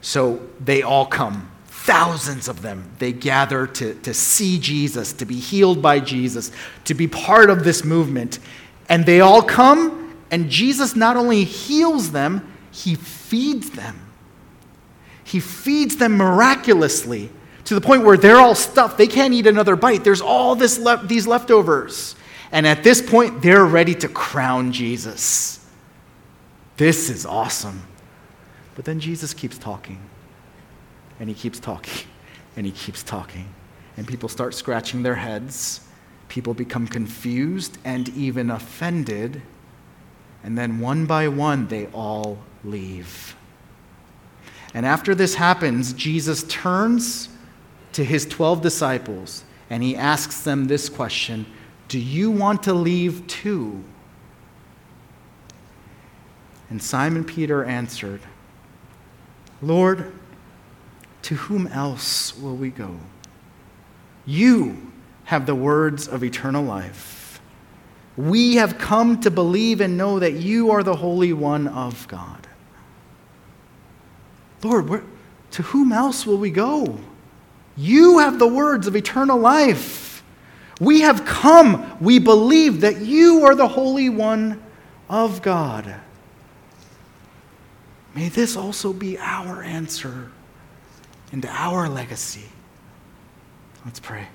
So 0.00 0.46
they 0.60 0.82
all 0.82 1.06
come 1.06 1.50
thousands 1.66 2.46
of 2.46 2.62
them. 2.62 2.90
They 2.98 3.12
gather 3.12 3.66
to, 3.66 3.94
to 3.94 4.14
see 4.14 4.58
Jesus, 4.58 5.12
to 5.14 5.24
be 5.24 5.36
healed 5.36 5.80
by 5.80 5.98
Jesus, 5.98 6.52
to 6.84 6.94
be 6.94 7.08
part 7.08 7.50
of 7.50 7.64
this 7.64 7.84
movement. 7.84 8.38
And 8.88 9.06
they 9.06 9.20
all 9.20 9.42
come, 9.42 9.99
and 10.30 10.50
Jesus 10.50 10.94
not 10.94 11.16
only 11.16 11.44
heals 11.44 12.12
them, 12.12 12.52
he 12.70 12.94
feeds 12.94 13.70
them. 13.70 14.00
He 15.24 15.40
feeds 15.40 15.96
them 15.96 16.16
miraculously 16.16 17.30
to 17.64 17.74
the 17.74 17.80
point 17.80 18.04
where 18.04 18.16
they're 18.16 18.38
all 18.38 18.54
stuffed. 18.54 18.98
They 18.98 19.06
can't 19.06 19.32
eat 19.32 19.46
another 19.46 19.76
bite. 19.76 20.02
There's 20.02 20.20
all 20.20 20.54
this 20.54 20.78
le- 20.78 21.06
these 21.06 21.26
leftovers. 21.26 22.16
And 22.52 22.66
at 22.66 22.82
this 22.82 23.00
point, 23.00 23.42
they're 23.42 23.64
ready 23.64 23.94
to 23.96 24.08
crown 24.08 24.72
Jesus. 24.72 25.64
This 26.76 27.08
is 27.08 27.24
awesome. 27.24 27.82
But 28.74 28.84
then 28.84 28.98
Jesus 28.98 29.34
keeps 29.34 29.58
talking 29.58 30.00
and 31.20 31.28
he 31.28 31.34
keeps 31.34 31.60
talking 31.60 32.08
and 32.56 32.66
he 32.66 32.72
keeps 32.72 33.02
talking. 33.02 33.46
And 33.96 34.08
people 34.08 34.28
start 34.28 34.54
scratching 34.54 35.02
their 35.02 35.14
heads. 35.14 35.80
People 36.28 36.54
become 36.54 36.86
confused 36.86 37.78
and 37.84 38.08
even 38.10 38.50
offended. 38.50 39.42
And 40.42 40.56
then 40.56 40.80
one 40.80 41.06
by 41.06 41.28
one, 41.28 41.68
they 41.68 41.86
all 41.88 42.38
leave. 42.64 43.36
And 44.72 44.86
after 44.86 45.14
this 45.14 45.34
happens, 45.34 45.92
Jesus 45.92 46.44
turns 46.44 47.28
to 47.92 48.04
his 48.04 48.24
12 48.26 48.62
disciples 48.62 49.44
and 49.68 49.82
he 49.82 49.96
asks 49.96 50.42
them 50.42 50.66
this 50.66 50.88
question 50.88 51.46
Do 51.88 51.98
you 51.98 52.30
want 52.30 52.64
to 52.64 52.74
leave 52.74 53.26
too? 53.26 53.84
And 56.68 56.80
Simon 56.80 57.24
Peter 57.24 57.64
answered, 57.64 58.20
Lord, 59.60 60.12
to 61.22 61.34
whom 61.34 61.66
else 61.66 62.36
will 62.38 62.56
we 62.56 62.70
go? 62.70 62.98
You 64.24 64.92
have 65.24 65.46
the 65.46 65.54
words 65.54 66.06
of 66.08 66.22
eternal 66.22 66.62
life. 66.62 67.19
We 68.20 68.56
have 68.56 68.76
come 68.76 69.20
to 69.22 69.30
believe 69.30 69.80
and 69.80 69.96
know 69.96 70.18
that 70.18 70.34
you 70.34 70.70
are 70.72 70.82
the 70.82 70.96
Holy 70.96 71.32
One 71.32 71.66
of 71.66 72.06
God. 72.06 72.46
Lord, 74.62 74.90
where, 74.90 75.02
to 75.52 75.62
whom 75.62 75.90
else 75.90 76.26
will 76.26 76.36
we 76.36 76.50
go? 76.50 76.98
You 77.76 78.18
have 78.18 78.38
the 78.38 78.46
words 78.46 78.86
of 78.86 78.94
eternal 78.94 79.38
life. 79.38 80.22
We 80.80 81.00
have 81.00 81.24
come. 81.24 81.96
We 82.00 82.18
believe 82.18 82.82
that 82.82 83.00
you 83.00 83.46
are 83.46 83.54
the 83.54 83.68
Holy 83.68 84.10
One 84.10 84.62
of 85.08 85.40
God. 85.40 85.94
May 88.14 88.28
this 88.28 88.54
also 88.54 88.92
be 88.92 89.16
our 89.18 89.62
answer 89.62 90.30
and 91.32 91.46
our 91.46 91.88
legacy. 91.88 92.48
Let's 93.86 94.00
pray. 94.00 94.26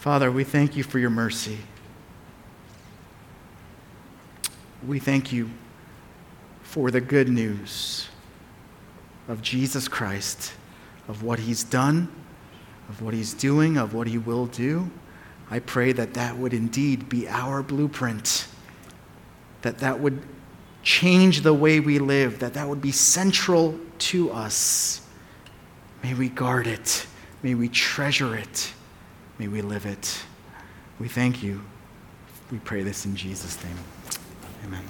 Father, 0.00 0.32
we 0.32 0.44
thank 0.44 0.78
you 0.78 0.82
for 0.82 0.98
your 0.98 1.10
mercy. 1.10 1.58
We 4.86 4.98
thank 4.98 5.30
you 5.30 5.50
for 6.62 6.90
the 6.90 7.02
good 7.02 7.28
news 7.28 8.08
of 9.28 9.42
Jesus 9.42 9.88
Christ, 9.88 10.54
of 11.06 11.22
what 11.22 11.38
he's 11.38 11.62
done, 11.62 12.10
of 12.88 13.02
what 13.02 13.12
he's 13.12 13.34
doing, 13.34 13.76
of 13.76 13.92
what 13.92 14.06
he 14.06 14.16
will 14.16 14.46
do. 14.46 14.90
I 15.50 15.58
pray 15.58 15.92
that 15.92 16.14
that 16.14 16.34
would 16.38 16.54
indeed 16.54 17.10
be 17.10 17.28
our 17.28 17.62
blueprint, 17.62 18.46
that 19.60 19.76
that 19.80 20.00
would 20.00 20.22
change 20.82 21.42
the 21.42 21.52
way 21.52 21.78
we 21.78 21.98
live, 21.98 22.38
that 22.38 22.54
that 22.54 22.66
would 22.66 22.80
be 22.80 22.90
central 22.90 23.78
to 23.98 24.32
us. 24.32 25.02
May 26.02 26.14
we 26.14 26.30
guard 26.30 26.66
it. 26.66 27.06
May 27.42 27.54
we 27.54 27.68
treasure 27.68 28.34
it. 28.34 28.72
May 29.40 29.48
we 29.48 29.62
live 29.62 29.86
it. 29.86 30.22
We 30.98 31.08
thank 31.08 31.42
you. 31.42 31.62
We 32.52 32.58
pray 32.58 32.82
this 32.82 33.06
in 33.06 33.16
Jesus' 33.16 33.56
name. 33.64 33.78
Amen. 34.66 34.84